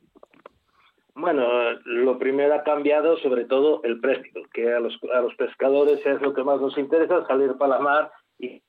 Bueno, 1.20 1.48
lo 1.84 2.20
primero 2.20 2.54
ha 2.54 2.62
cambiado 2.62 3.18
sobre 3.18 3.46
todo 3.46 3.82
el 3.84 4.00
precio, 4.00 4.44
que 4.54 4.72
a 4.72 4.80
los, 4.80 5.00
a 5.12 5.22
los 5.22 5.34
pescadores 5.34 6.06
es 6.06 6.22
lo 6.22 6.32
que 6.32 6.44
más 6.44 6.62
nos 6.62 6.78
interesa, 6.78 7.26
salir 7.26 7.58
para 7.58 7.78
la 7.78 7.80
mar 7.80 8.12
y 8.38 8.62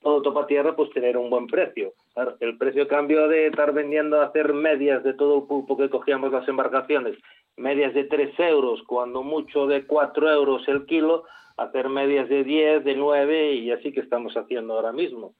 todo 0.00 0.20
topa 0.20 0.48
tierra, 0.48 0.74
pues 0.74 0.90
tener 0.90 1.16
un 1.16 1.30
buen 1.30 1.46
precio. 1.46 1.92
El 2.40 2.58
precio 2.58 2.88
cambió 2.88 3.28
de 3.28 3.46
estar 3.46 3.72
vendiendo, 3.72 4.20
hacer 4.20 4.52
medias 4.52 5.04
de 5.04 5.14
todo 5.14 5.42
el 5.42 5.46
pulpo 5.46 5.76
que 5.76 5.88
cogíamos 5.88 6.32
las 6.32 6.48
embarcaciones, 6.48 7.16
medias 7.56 7.94
de 7.94 8.02
3 8.02 8.34
euros, 8.40 8.82
cuando 8.82 9.22
mucho 9.22 9.68
de 9.68 9.86
4 9.86 10.28
euros 10.28 10.66
el 10.66 10.86
kilo, 10.86 11.22
hacer 11.56 11.88
medias 11.88 12.28
de 12.28 12.42
10, 12.42 12.84
de 12.84 12.96
9 12.96 13.54
y 13.54 13.70
así 13.70 13.92
que 13.92 14.00
estamos 14.00 14.36
haciendo 14.36 14.74
ahora 14.74 14.90
mismo. 14.90 15.34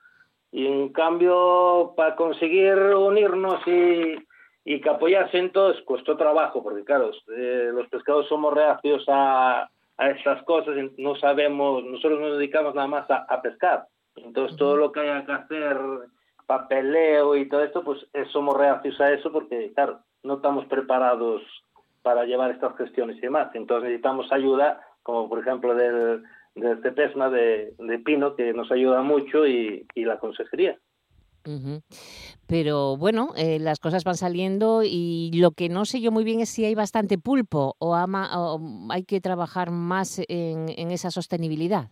Y 0.52 0.64
en 0.64 0.90
cambio, 0.90 1.94
para 1.96 2.14
conseguir 2.14 2.76
unirnos 2.76 3.66
y, 3.66 4.29
y 4.64 4.80
que 4.80 4.88
apoyarse 4.90 5.38
en 5.38 5.50
todo, 5.50 5.70
es- 5.72 5.80
costó 5.82 6.16
trabajo, 6.16 6.62
porque 6.62 6.84
claro, 6.84 7.10
eh, 7.36 7.70
los 7.72 7.88
pescadores 7.88 8.28
somos 8.28 8.52
reacios 8.54 9.04
a, 9.08 9.68
a 9.96 10.10
estas 10.10 10.42
cosas, 10.44 10.76
y 10.76 11.02
no 11.02 11.14
sabemos, 11.16 11.84
nosotros 11.84 12.20
nos 12.20 12.38
dedicamos 12.38 12.74
nada 12.74 12.88
más 12.88 13.10
a, 13.10 13.24
a 13.28 13.40
pescar. 13.42 13.86
Entonces 14.16 14.56
todo 14.56 14.76
lo 14.76 14.92
que 14.92 15.00
haya 15.00 15.24
que 15.24 15.32
hacer, 15.32 15.76
papeleo 16.46 17.36
y 17.36 17.48
todo 17.48 17.62
esto, 17.62 17.82
pues 17.84 18.06
eh, 18.12 18.24
somos 18.32 18.56
reacios 18.56 19.00
a 19.00 19.12
eso 19.12 19.30
porque, 19.32 19.72
claro, 19.74 20.00
no 20.22 20.34
estamos 20.34 20.66
preparados 20.66 21.42
para 22.02 22.24
llevar 22.24 22.50
estas 22.50 22.76
gestiones 22.76 23.16
y 23.18 23.20
demás. 23.20 23.50
Entonces 23.54 23.84
necesitamos 23.84 24.30
ayuda, 24.32 24.80
como 25.02 25.28
por 25.28 25.38
ejemplo 25.38 25.74
del, 25.74 26.22
del 26.54 26.82
CEPESMA 26.82 27.30
de, 27.30 27.72
de 27.78 27.98
Pino, 28.00 28.34
que 28.34 28.52
nos 28.52 28.70
ayuda 28.72 29.02
mucho, 29.02 29.46
y, 29.46 29.86
y 29.94 30.04
la 30.04 30.18
consejería. 30.18 30.76
Pero 32.46 32.96
bueno, 32.96 33.30
eh, 33.36 33.58
las 33.58 33.78
cosas 33.78 34.04
van 34.04 34.16
saliendo 34.16 34.82
y 34.84 35.30
lo 35.34 35.52
que 35.52 35.68
no 35.68 35.84
sé 35.84 36.00
yo 36.00 36.10
muy 36.12 36.24
bien 36.24 36.40
es 36.40 36.48
si 36.48 36.64
hay 36.64 36.74
bastante 36.74 37.18
pulpo 37.18 37.76
o, 37.78 37.94
ama- 37.94 38.30
o 38.38 38.60
hay 38.90 39.04
que 39.04 39.20
trabajar 39.20 39.70
más 39.70 40.20
en, 40.28 40.66
en 40.76 40.90
esa 40.90 41.10
sostenibilidad. 41.10 41.88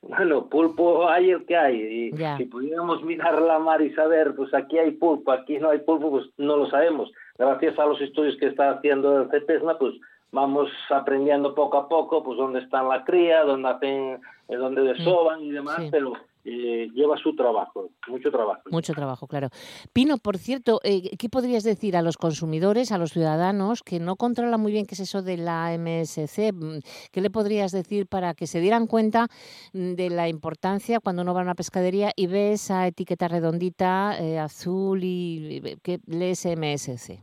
Bueno, 0.00 0.46
pulpo 0.48 1.08
hay 1.08 1.30
el 1.30 1.44
que 1.44 1.56
hay. 1.56 1.76
Y 1.76 2.16
Ya. 2.16 2.36
si 2.36 2.44
pudiéramos 2.44 3.02
mirar 3.02 3.42
la 3.42 3.58
mar 3.58 3.82
y 3.82 3.92
saber, 3.94 4.34
pues 4.36 4.54
aquí 4.54 4.78
hay 4.78 4.92
pulpo, 4.92 5.32
aquí 5.32 5.58
no 5.58 5.70
hay 5.70 5.78
pulpo, 5.78 6.10
pues 6.10 6.26
no 6.36 6.56
lo 6.56 6.70
sabemos. 6.70 7.10
Gracias 7.36 7.78
a 7.78 7.86
los 7.86 8.00
estudios 8.00 8.36
que 8.38 8.46
está 8.46 8.70
haciendo 8.70 9.22
el 9.22 9.30
CEPESMA, 9.30 9.76
pues 9.78 9.94
vamos 10.30 10.68
aprendiendo 10.90 11.54
poco 11.54 11.78
a 11.78 11.88
poco, 11.88 12.22
pues 12.22 12.36
dónde 12.38 12.60
está 12.60 12.82
la 12.82 13.04
cría, 13.04 13.42
dónde 13.44 13.68
hacen, 13.70 14.20
eh, 14.48 14.56
dónde 14.56 14.82
desoban 14.82 15.42
y 15.42 15.50
demás, 15.50 15.76
sí. 15.80 15.88
pero 15.90 16.12
eh, 16.44 16.88
lleva 16.94 17.16
su 17.18 17.34
trabajo, 17.34 17.90
mucho 18.08 18.30
trabajo. 18.30 18.62
Mucho 18.70 18.92
trabajo, 18.94 19.26
claro. 19.26 19.48
Pino, 19.92 20.18
por 20.18 20.38
cierto, 20.38 20.80
eh, 20.84 21.16
¿qué 21.18 21.28
podrías 21.28 21.64
decir 21.64 21.96
a 21.96 22.02
los 22.02 22.16
consumidores, 22.16 22.92
a 22.92 22.98
los 22.98 23.12
ciudadanos 23.12 23.82
que 23.82 24.00
no 24.00 24.16
controlan 24.16 24.60
muy 24.60 24.72
bien 24.72 24.86
qué 24.86 24.94
es 24.94 25.00
eso 25.00 25.22
de 25.22 25.36
la 25.36 25.72
MSC? 25.72 26.52
Mm, 26.52 26.78
¿Qué 27.12 27.20
le 27.20 27.30
podrías 27.30 27.72
decir 27.72 28.06
para 28.06 28.34
que 28.34 28.46
se 28.46 28.60
dieran 28.60 28.86
cuenta 28.86 29.26
mm, 29.72 29.94
de 29.94 30.10
la 30.10 30.28
importancia 30.28 31.00
cuando 31.00 31.22
uno 31.22 31.34
va 31.34 31.40
a 31.40 31.44
una 31.44 31.54
pescadería 31.54 32.12
y 32.16 32.26
ve 32.26 32.52
esa 32.52 32.86
etiqueta 32.86 33.28
redondita, 33.28 34.16
eh, 34.18 34.38
azul 34.38 35.00
y 35.02 35.76
que 35.82 35.98
lees 36.06 36.46
MSC? 36.46 37.20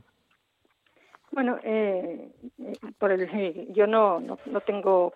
Bueno, 1.32 1.58
eh, 1.64 2.32
por 2.98 3.12
el, 3.12 3.74
yo 3.74 3.88
no, 3.88 4.20
no, 4.20 4.38
no 4.46 4.62
tengo 4.62 5.14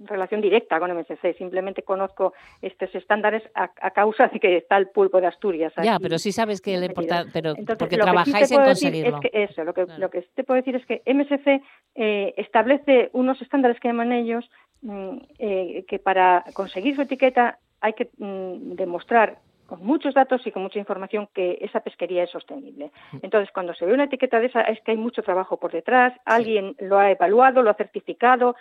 relación 0.00 0.40
directa 0.40 0.78
con 0.78 0.90
MSC, 0.92 1.36
simplemente 1.36 1.82
conozco 1.82 2.32
estos 2.62 2.94
estándares 2.94 3.42
a, 3.54 3.70
a 3.80 3.90
causa 3.90 4.28
de 4.28 4.40
que 4.40 4.56
está 4.56 4.76
el 4.76 4.88
pulpo 4.88 5.20
de 5.20 5.26
Asturias. 5.26 5.72
Ya, 5.82 5.98
pero 5.98 6.18
sí 6.18 6.32
sabes 6.32 6.60
que 6.60 6.76
le 6.78 6.86
importa, 6.86 7.24
pero 7.32 7.50
Entonces, 7.50 7.76
porque 7.78 7.96
sí 7.96 8.00
trabajáis 8.00 8.50
en 8.50 8.62
conseguirlo. 8.62 9.16
Es 9.16 9.30
que 9.30 9.42
eso, 9.44 9.64
lo 9.64 9.74
que, 9.74 9.84
Claro. 9.84 10.00
lo 10.00 10.10
que 10.10 10.22
te 10.34 10.44
puedo 10.44 10.56
decir 10.56 10.76
es 10.76 10.86
que 10.86 11.02
MSC 11.06 11.62
eh, 11.94 12.34
establece 12.36 13.10
unos 13.12 13.40
estándares 13.42 13.78
que 13.80 13.88
llaman 13.88 14.12
ellos 14.12 14.50
mm, 14.82 15.16
eh, 15.38 15.84
que 15.88 15.98
para 15.98 16.44
conseguir 16.54 16.96
su 16.96 17.02
etiqueta 17.02 17.58
hay 17.80 17.94
que 17.94 18.10
mm, 18.18 18.74
demostrar 18.74 19.38
con 19.70 19.84
muchos 19.84 20.14
datos 20.14 20.44
y 20.44 20.50
con 20.50 20.64
mucha 20.64 20.80
información 20.80 21.28
que 21.32 21.58
esa 21.60 21.78
pesquería 21.78 22.24
es 22.24 22.30
sostenible. 22.30 22.90
Entonces, 23.22 23.52
cuando 23.54 23.72
se 23.72 23.86
ve 23.86 23.94
una 23.94 24.04
etiqueta 24.04 24.40
de 24.40 24.46
esa, 24.46 24.62
es 24.62 24.80
que 24.80 24.90
hay 24.90 24.96
mucho 24.96 25.22
trabajo 25.22 25.58
por 25.58 25.70
detrás, 25.70 26.12
alguien 26.24 26.74
lo 26.80 26.98
ha 26.98 27.12
evaluado, 27.12 27.62
lo 27.62 27.70
ha 27.70 27.74
certificado, 27.74 28.56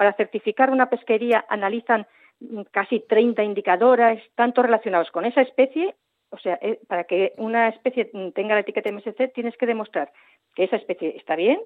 para 0.00 0.14
certificar 0.14 0.70
una 0.70 0.88
pesquería 0.88 1.44
analizan 1.50 2.06
mm, 2.40 2.62
casi 2.70 3.00
30 3.00 3.44
indicadores, 3.44 4.22
tanto 4.34 4.62
relacionados 4.62 5.10
con 5.10 5.26
esa 5.26 5.42
especie, 5.42 5.94
o 6.30 6.38
sea, 6.38 6.58
eh, 6.62 6.80
para 6.88 7.04
que 7.04 7.34
una 7.36 7.68
especie 7.68 8.08
mm, 8.10 8.30
tenga 8.30 8.54
la 8.54 8.62
etiqueta 8.62 8.90
MSC 8.90 9.30
tienes 9.34 9.58
que 9.58 9.66
demostrar 9.66 10.10
que 10.54 10.64
esa 10.64 10.76
especie 10.76 11.18
está 11.18 11.36
bien, 11.36 11.60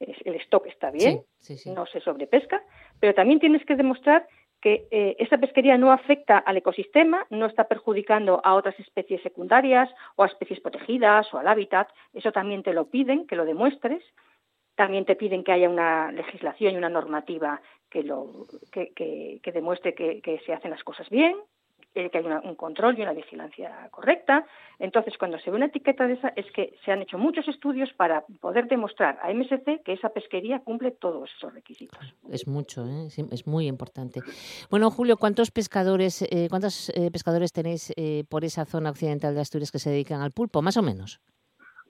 el 0.00 0.34
stock 0.36 0.66
está 0.66 0.90
bien, 0.90 1.24
no 1.66 1.84
se 1.84 2.00
sobrepesca, 2.00 2.62
pero 3.00 3.12
también 3.12 3.38
tienes 3.38 3.62
que 3.66 3.76
demostrar 3.76 4.26
que 4.62 4.88
eh, 4.90 5.16
esa 5.18 5.36
pesquería 5.36 5.76
no 5.76 5.92
afecta 5.92 6.38
al 6.38 6.56
ecosistema, 6.56 7.26
no 7.28 7.44
está 7.44 7.64
perjudicando 7.64 8.40
a 8.44 8.54
otras 8.54 8.80
especies 8.80 9.20
secundarias 9.20 9.90
o 10.16 10.22
a 10.22 10.26
especies 10.26 10.60
protegidas 10.60 11.26
o 11.34 11.38
al 11.38 11.48
hábitat. 11.48 11.90
Eso 12.14 12.32
también 12.32 12.62
te 12.62 12.72
lo 12.72 12.88
piden, 12.88 13.26
que 13.26 13.36
lo 13.36 13.44
demuestres. 13.44 14.02
También 14.74 15.04
te 15.04 15.16
piden 15.16 15.44
que 15.44 15.52
haya 15.52 15.68
una 15.68 16.10
legislación 16.12 16.74
y 16.74 16.76
una 16.76 16.88
normativa 16.88 17.60
que, 17.88 18.02
lo, 18.02 18.46
que, 18.72 19.40
demuestre 19.52 19.94
que, 19.94 20.40
se 20.44 20.52
hacen 20.52 20.70
las 20.70 20.82
cosas 20.82 21.08
bien, 21.10 21.36
que 21.92 22.10
hay 22.12 22.24
un 22.24 22.56
control 22.56 22.98
y 22.98 23.02
una 23.02 23.12
vigilancia 23.12 23.88
correcta. 23.92 24.44
Entonces, 24.80 25.16
cuando 25.16 25.38
se 25.38 25.50
ve 25.50 25.56
una 25.56 25.66
etiqueta 25.66 26.08
de 26.08 26.14
esa, 26.14 26.32
es 26.34 26.50
que 26.52 26.74
se 26.84 26.90
han 26.90 27.02
hecho 27.02 27.18
muchos 27.18 27.46
estudios 27.46 27.92
para 27.92 28.24
poder 28.40 28.66
demostrar 28.66 29.18
a 29.22 29.32
MSC 29.32 29.82
que 29.84 29.92
esa 29.92 30.08
pesquería 30.08 30.58
cumple 30.58 30.90
todos 30.90 31.30
esos 31.38 31.54
requisitos. 31.54 32.16
Es 32.28 32.48
mucho, 32.48 32.84
¿eh? 32.84 33.06
es 33.06 33.46
muy 33.46 33.68
importante. 33.68 34.20
Bueno, 34.70 34.90
Julio, 34.90 35.16
¿cuántos 35.16 35.52
pescadores, 35.52 36.22
eh, 36.22 36.48
cuántos 36.50 36.90
eh, 36.90 37.12
pescadores 37.12 37.52
tenéis 37.52 37.92
por 38.28 38.44
esa 38.44 38.64
zona 38.64 38.90
occidental 38.90 39.34
de 39.34 39.40
Asturias 39.40 39.70
que 39.70 39.78
se 39.78 39.90
dedican 39.90 40.20
al 40.20 40.32
pulpo, 40.32 40.62
más 40.62 40.76
o 40.76 40.82
menos? 40.82 41.20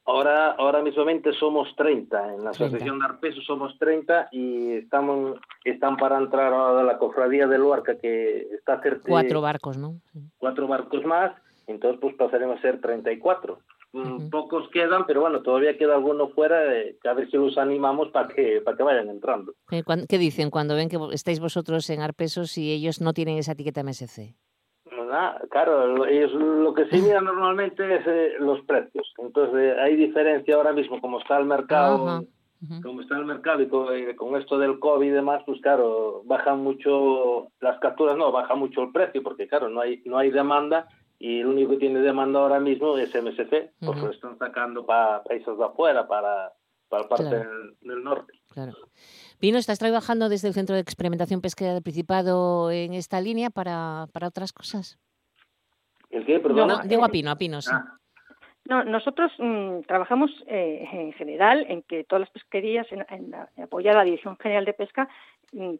Ahora, 0.07 0.51
ahora 0.53 0.83
mismamente 0.83 1.33
somos 1.33 1.75
30, 1.77 2.35
en 2.35 2.45
la 2.45 2.51
Asociación 2.51 2.99
de 2.99 3.07
Arpesos 3.07 3.43
somos 3.45 3.79
30 3.79 4.29
y 4.33 4.73
estamos, 4.73 5.39
están 5.65 5.97
para 5.97 6.19
entrar 6.19 6.53
a 6.53 6.83
la 6.83 6.99
cofradía 6.99 7.47
de 7.47 7.59
Luarca 7.59 7.97
que 7.97 8.49
está 8.53 8.83
cerca. 8.83 9.09
Cuatro 9.09 9.41
barcos, 9.41 9.79
¿no? 9.79 10.01
Cuatro 10.37 10.69
barcos 10.69 11.05
más, 11.07 11.33
entonces 11.67 11.99
pues 12.03 12.15
pasaremos 12.17 12.59
a 12.59 12.63
ser 12.63 12.81
34. 12.83 13.59
Uh 13.95 14.29
Pocos 14.29 14.69
quedan, 14.71 15.07
pero 15.07 15.21
bueno, 15.21 15.41
todavía 15.41 15.79
queda 15.79 15.95
alguno 15.95 16.29
fuera, 16.29 16.77
eh, 16.77 16.99
a 17.09 17.15
ver 17.15 17.31
si 17.31 17.37
los 17.37 17.57
animamos 17.57 18.11
para 18.11 18.29
que, 18.29 18.61
para 18.61 18.77
que 18.77 18.83
vayan 18.83 19.09
entrando. 19.09 19.55
¿Qué 20.09 20.19
dicen 20.19 20.51
cuando 20.51 20.75
ven 20.75 20.89
que 20.89 20.99
estáis 21.13 21.39
vosotros 21.39 21.89
en 21.91 22.03
Arpesos 22.03 22.59
y 22.59 22.73
ellos 22.73 23.01
no 23.01 23.15
tienen 23.15 23.39
esa 23.39 23.53
etiqueta 23.53 23.85
MSC? 23.85 24.35
Claro, 25.51 26.07
ellos 26.07 26.33
lo 26.33 26.73
que 26.75 26.87
sí 26.87 27.01
miran 27.03 27.25
normalmente 27.25 27.97
es 27.97 28.07
eh, 28.07 28.33
los 28.39 28.61
precios. 28.63 29.13
Entonces 29.19 29.55
eh, 29.57 29.81
hay 29.81 29.97
diferencia 29.97 30.55
ahora 30.55 30.73
mismo, 30.73 31.01
como 31.01 31.21
está 31.21 31.39
el 31.39 31.47
mercado, 31.47 32.25
como 32.83 33.03
está 33.03 33.19
el 33.19 33.27
mercado 33.27 33.61
y 33.61 34.03
eh, 34.03 34.17
con, 34.17 34.41
esto 34.41 34.59
del 34.59 34.79
COVID 34.79 35.07
y 35.07 35.11
demás, 35.11 35.43
pues 35.45 35.61
claro, 35.61 36.23
bajan 36.25 36.61
mucho 36.61 37.49
las 37.61 37.79
capturas, 37.81 38.17
no, 38.17 38.33
baja 38.33 38.55
mucho 38.55 38.83
el 38.83 38.93
precio, 38.93 39.23
porque 39.23 39.47
claro, 39.47 39.69
no 39.69 39.81
hay, 39.81 40.03
no 40.07 40.19
hay 40.19 40.31
demanda 40.31 40.89
y 41.19 41.41
el 41.41 41.47
único 41.47 41.73
que 41.73 41.79
tiene 41.79 42.01
demanda 42.01 42.41
ahora 42.41 42.61
mismo 42.61 42.97
es 42.97 43.15
MSC, 43.15 43.73
porque 43.85 44.01
lo 44.01 44.11
están 44.11 44.39
sacando 44.39 44.85
para 44.87 45.23
países 45.23 45.57
de 45.57 45.65
afuera, 45.65 46.09
para, 46.09 46.53
para 46.89 47.09
parte 47.09 47.25
del, 47.83 48.03
norte. 48.03 48.33
Claro. 48.49 48.73
Pino, 49.39 49.59
¿estás 49.59 49.79
trabajando 49.79 50.29
desde 50.29 50.49
el 50.49 50.55
Centro 50.55 50.75
de 50.75 50.81
Experimentación 50.81 51.41
Pesquera 51.41 51.75
del 51.75 51.83
Principado 51.83 52.71
en 52.71 52.95
esta 52.95 53.21
línea 53.21 53.51
para, 53.51 54.09
para 54.13 54.29
otras 54.29 54.53
cosas? 54.53 54.99
¿El 56.15 56.25
qué? 56.25 56.39
Perdona. 56.39 56.77
No, 56.77 56.83
digo 56.85 57.05
a 57.05 57.09
Pino, 57.09 57.31
a 57.31 57.37
Pino, 57.37 57.61
sí. 57.61 57.71
Ah. 57.73 57.99
No, 58.67 58.83
nosotros 58.85 59.31
mm, 59.39 59.81
trabajamos 59.81 60.31
eh, 60.47 60.89
en 60.91 61.13
general 61.13 61.67
en 61.69 61.83
que 61.83 62.05
todas 62.05 62.21
las 62.21 62.31
pesquerías, 62.31 62.87
en, 62.93 63.05
en, 63.11 63.35
apoyar 63.63 63.95
a 63.95 63.99
la 63.99 64.05
Dirección 64.05 64.39
General 64.39 64.65
de 64.65 64.73
Pesca, 64.73 65.09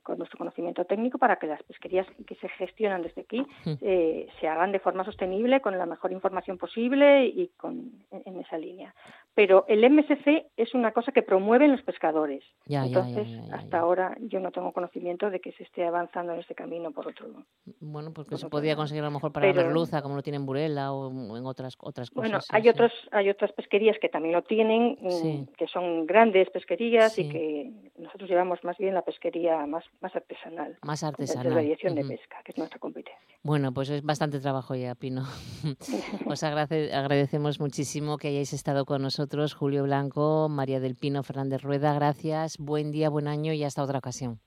con 0.03 0.19
nuestro 0.19 0.39
conocimiento 0.39 0.85
técnico 0.85 1.19
para 1.19 1.37
que 1.37 1.47
las 1.47 1.63
pesquerías 1.63 2.07
que 2.27 2.35
se 2.37 2.49
gestionan 2.51 3.03
desde 3.03 3.23
aquí 3.23 3.45
eh, 3.81 4.29
se 4.41 4.49
hagan 4.49 4.73
de 4.73 4.79
forma 4.79 5.05
sostenible, 5.05 5.61
con 5.61 5.77
la 5.79 5.87
mejor 5.87 6.13
información 6.13 6.59
posible 6.59 7.27
y 7.27 7.49
con, 7.57 7.93
en, 8.11 8.41
esa 8.41 8.59
línea. 8.59 8.95
Pero 9.35 9.65
el 9.69 9.89
MSC 9.91 10.47
es 10.57 10.75
una 10.75 10.93
cosa 10.93 11.13
que 11.13 11.23
promueven 11.23 11.73
los 11.73 11.83
pescadores. 11.83 12.45
Entonces, 12.69 13.29
hasta 13.53 13.79
ahora 13.79 14.17
yo 14.21 14.41
no 14.41 14.51
tengo 14.53 14.73
conocimiento 14.73 15.31
de 15.31 15.41
que 15.41 15.53
se 15.53 15.65
esté 15.65 15.85
avanzando 15.85 16.33
en 16.33 16.41
este 16.41 16.55
camino 16.55 16.93
por 16.93 17.09
otro 17.09 17.29
lado. 17.29 17.45
Bueno, 17.81 18.13
porque 18.13 18.37
se 18.37 18.49
podría 18.49 18.77
conseguir 18.77 19.03
a 19.03 19.07
lo 19.07 19.13
mejor 19.13 19.33
para 19.33 19.47
la 19.47 19.53
merluza, 19.53 20.03
como 20.03 20.17
lo 20.17 20.23
tiene 20.23 20.37
en 20.37 20.47
Burela 20.47 20.93
o 20.93 21.37
en 21.37 21.47
otras, 21.47 21.77
otras 21.81 22.11
cosas. 22.11 22.31
Bueno, 22.31 22.39
hay, 22.51 22.69
Otros, 22.69 22.93
hay 23.11 23.29
otras 23.29 23.53
pesquerías 23.53 23.97
que 24.01 24.09
también 24.09 24.35
lo 24.35 24.43
tienen, 24.43 24.97
mm, 25.01 25.55
que 25.57 25.67
son 25.67 26.07
grandes 26.07 26.51
pesquerías 26.51 27.19
y 27.19 27.29
que 27.29 27.71
nosotros 27.99 28.29
llevamos 28.29 28.63
más 28.65 28.77
bien 28.79 28.95
la 28.95 29.03
pesquería 29.03 29.54
más, 29.67 29.85
más 30.01 30.15
artesanal. 30.15 30.79
Más 30.83 31.03
artesanal. 31.03 31.49
De 31.49 31.55
la 31.55 31.61
dirección 31.61 31.95
de 31.95 32.05
pesca, 32.05 32.37
que 32.45 32.53
es 32.53 32.59
nuestra 32.59 32.79
competencia. 32.79 33.37
Bueno, 33.43 33.73
pues 33.73 33.91
es 33.91 34.03
bastante 34.03 34.41
trabajo 34.41 34.75
ya, 34.75 34.95
Pino. 34.95 35.25
Os 36.27 36.43
agradecemos 36.43 37.61
muchísimo 37.61 38.17
que 38.17 38.29
hayáis 38.29 38.53
estado 38.53 38.85
con 38.85 39.03
nosotros, 39.03 39.55
Julio 39.55 39.83
Blanco, 39.83 40.49
María 40.49 40.81
del 40.81 40.97
Pino, 40.97 41.23
Fernández 41.23 41.63
Rueda. 41.63 41.95
Gracias, 41.95 42.59
buen 42.59 42.91
día, 42.91 43.11
buen 43.11 43.29
año 43.29 43.53
y 43.53 43.65
hasta 43.65 43.83
otra 43.83 43.99
ocasión. 43.99 44.41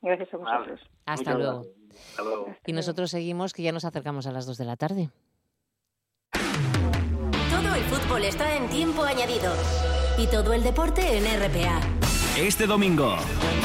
Gracias 0.00 0.32
a 0.34 0.36
vosotros. 0.36 0.80
Hasta 1.06 1.34
luego. 1.34 1.62
Hasta 1.90 2.22
luego. 2.22 2.46
Y 2.66 2.72
nosotros 2.72 3.10
seguimos, 3.10 3.52
que 3.52 3.62
ya 3.62 3.72
nos 3.72 3.84
acercamos 3.84 4.26
a 4.26 4.32
las 4.32 4.46
2 4.46 4.58
de 4.58 4.64
la 4.64 4.76
tarde. 4.76 5.10
Todo 6.32 7.74
el 7.74 7.82
fútbol 7.82 8.24
está 8.24 8.56
en 8.56 8.68
tiempo 8.68 9.02
añadido 9.02 9.52
y 10.18 10.26
todo 10.26 10.52
el 10.54 10.62
deporte 10.62 11.18
en 11.18 11.24
RPA. 11.24 12.01
Este 12.36 12.66
domingo, 12.66 13.16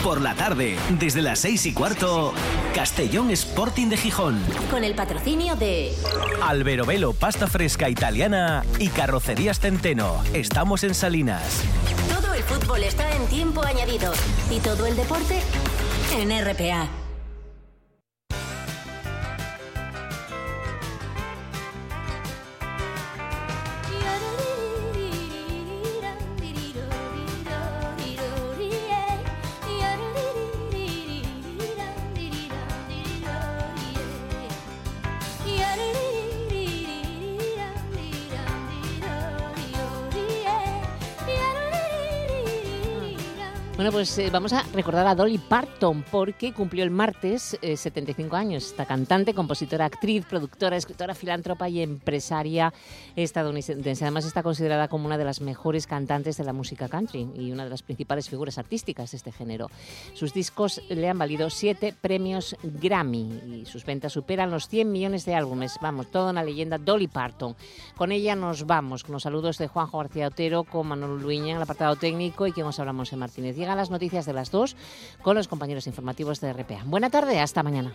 por 0.03 0.19
la 0.19 0.35
tarde, 0.35 0.75
desde 0.99 1.21
las 1.21 1.39
6 1.39 1.67
y 1.67 1.73
cuarto, 1.73 2.33
Castellón 2.75 3.31
Sporting 3.31 3.87
de 3.87 3.95
Gijón. 3.95 4.43
Con 4.69 4.83
el 4.83 4.93
patrocinio 4.93 5.55
de 5.55 5.93
Albero 6.41 6.85
Velo, 6.85 7.13
pasta 7.13 7.47
fresca 7.47 7.89
italiana 7.89 8.65
y 8.77 8.89
carrocerías 8.89 9.61
Centeno. 9.61 10.21
Estamos 10.33 10.83
en 10.83 10.95
Salinas. 10.95 11.63
Todo 12.09 12.33
el 12.33 12.43
fútbol 12.43 12.83
está 12.83 13.09
en 13.15 13.25
tiempo 13.27 13.63
añadido 13.63 14.11
y 14.51 14.59
todo 14.59 14.85
el 14.85 14.97
deporte 14.97 15.39
en 16.19 16.29
RPA. 16.45 17.06
Bueno, 43.77 43.91
pues 43.91 44.17
eh, 44.17 44.31
vamos 44.31 44.53
a 44.53 44.63
recordar 44.73 45.05
a 45.05 45.13
Dolly 45.13 45.37
Parton 45.37 46.03
porque 46.09 46.51
cumplió 46.51 46.83
el 46.83 46.89
martes 46.89 47.59
75 47.61 48.35
eh, 48.35 48.39
años. 48.39 48.65
Esta 48.65 48.87
cantante, 48.87 49.35
compositora, 49.35 49.85
actriz, 49.85 50.25
productora, 50.25 50.75
escritora, 50.77 51.13
filántropa 51.13 51.69
y 51.69 51.83
empresaria 51.83 52.73
estadounidense. 53.15 54.03
Además 54.03 54.25
está 54.25 54.41
considerada 54.41 54.87
como 54.87 55.05
una 55.05 55.19
de 55.19 55.25
las 55.25 55.41
mejores 55.41 55.85
cantantes 55.85 56.37
de 56.37 56.43
la 56.43 56.53
música 56.53 56.89
country 56.89 57.29
y 57.35 57.51
una 57.51 57.65
de 57.65 57.69
las 57.69 57.83
principales 57.83 58.27
figuras 58.27 58.57
artísticas 58.57 59.11
de 59.11 59.17
este 59.17 59.31
género. 59.31 59.69
Sus 60.15 60.33
discos 60.33 60.81
le 60.89 61.07
han 61.07 61.19
valido 61.19 61.51
siete 61.51 61.93
premios 62.01 62.55
Grammy 62.63 63.61
y 63.61 63.65
sus 63.67 63.85
ventas 63.85 64.11
superan 64.11 64.49
los 64.49 64.69
100 64.69 64.91
millones 64.91 65.23
de 65.25 65.35
álbumes. 65.35 65.77
Vamos, 65.83 66.09
toda 66.09 66.31
una 66.31 66.43
leyenda, 66.43 66.79
Dolly 66.79 67.09
Parton. 67.09 67.55
Con 67.95 68.11
ella 68.11 68.35
nos 68.35 68.65
vamos, 68.65 69.03
con 69.03 69.13
los 69.13 69.21
saludos 69.21 69.59
de 69.59 69.67
Juanjo 69.67 69.99
García 69.99 70.29
Otero, 70.29 70.63
con 70.63 70.87
Manuel 70.87 71.21
Luiña 71.21 71.51
en 71.51 71.57
el 71.57 71.61
apartado 71.61 71.95
técnico 71.95 72.47
y 72.47 72.51
quien 72.51 72.65
os 72.65 72.79
hablamos 72.79 73.13
en 73.13 73.19
Martínez 73.19 73.55
las 73.75 73.89
noticias 73.89 74.25
de 74.25 74.33
las 74.33 74.51
dos 74.51 74.75
con 75.21 75.35
los 75.35 75.47
compañeros 75.47 75.87
informativos 75.87 76.39
de 76.41 76.53
RPA. 76.53 76.83
Buena 76.85 77.09
tarde, 77.09 77.39
hasta 77.39 77.63
mañana. 77.63 77.93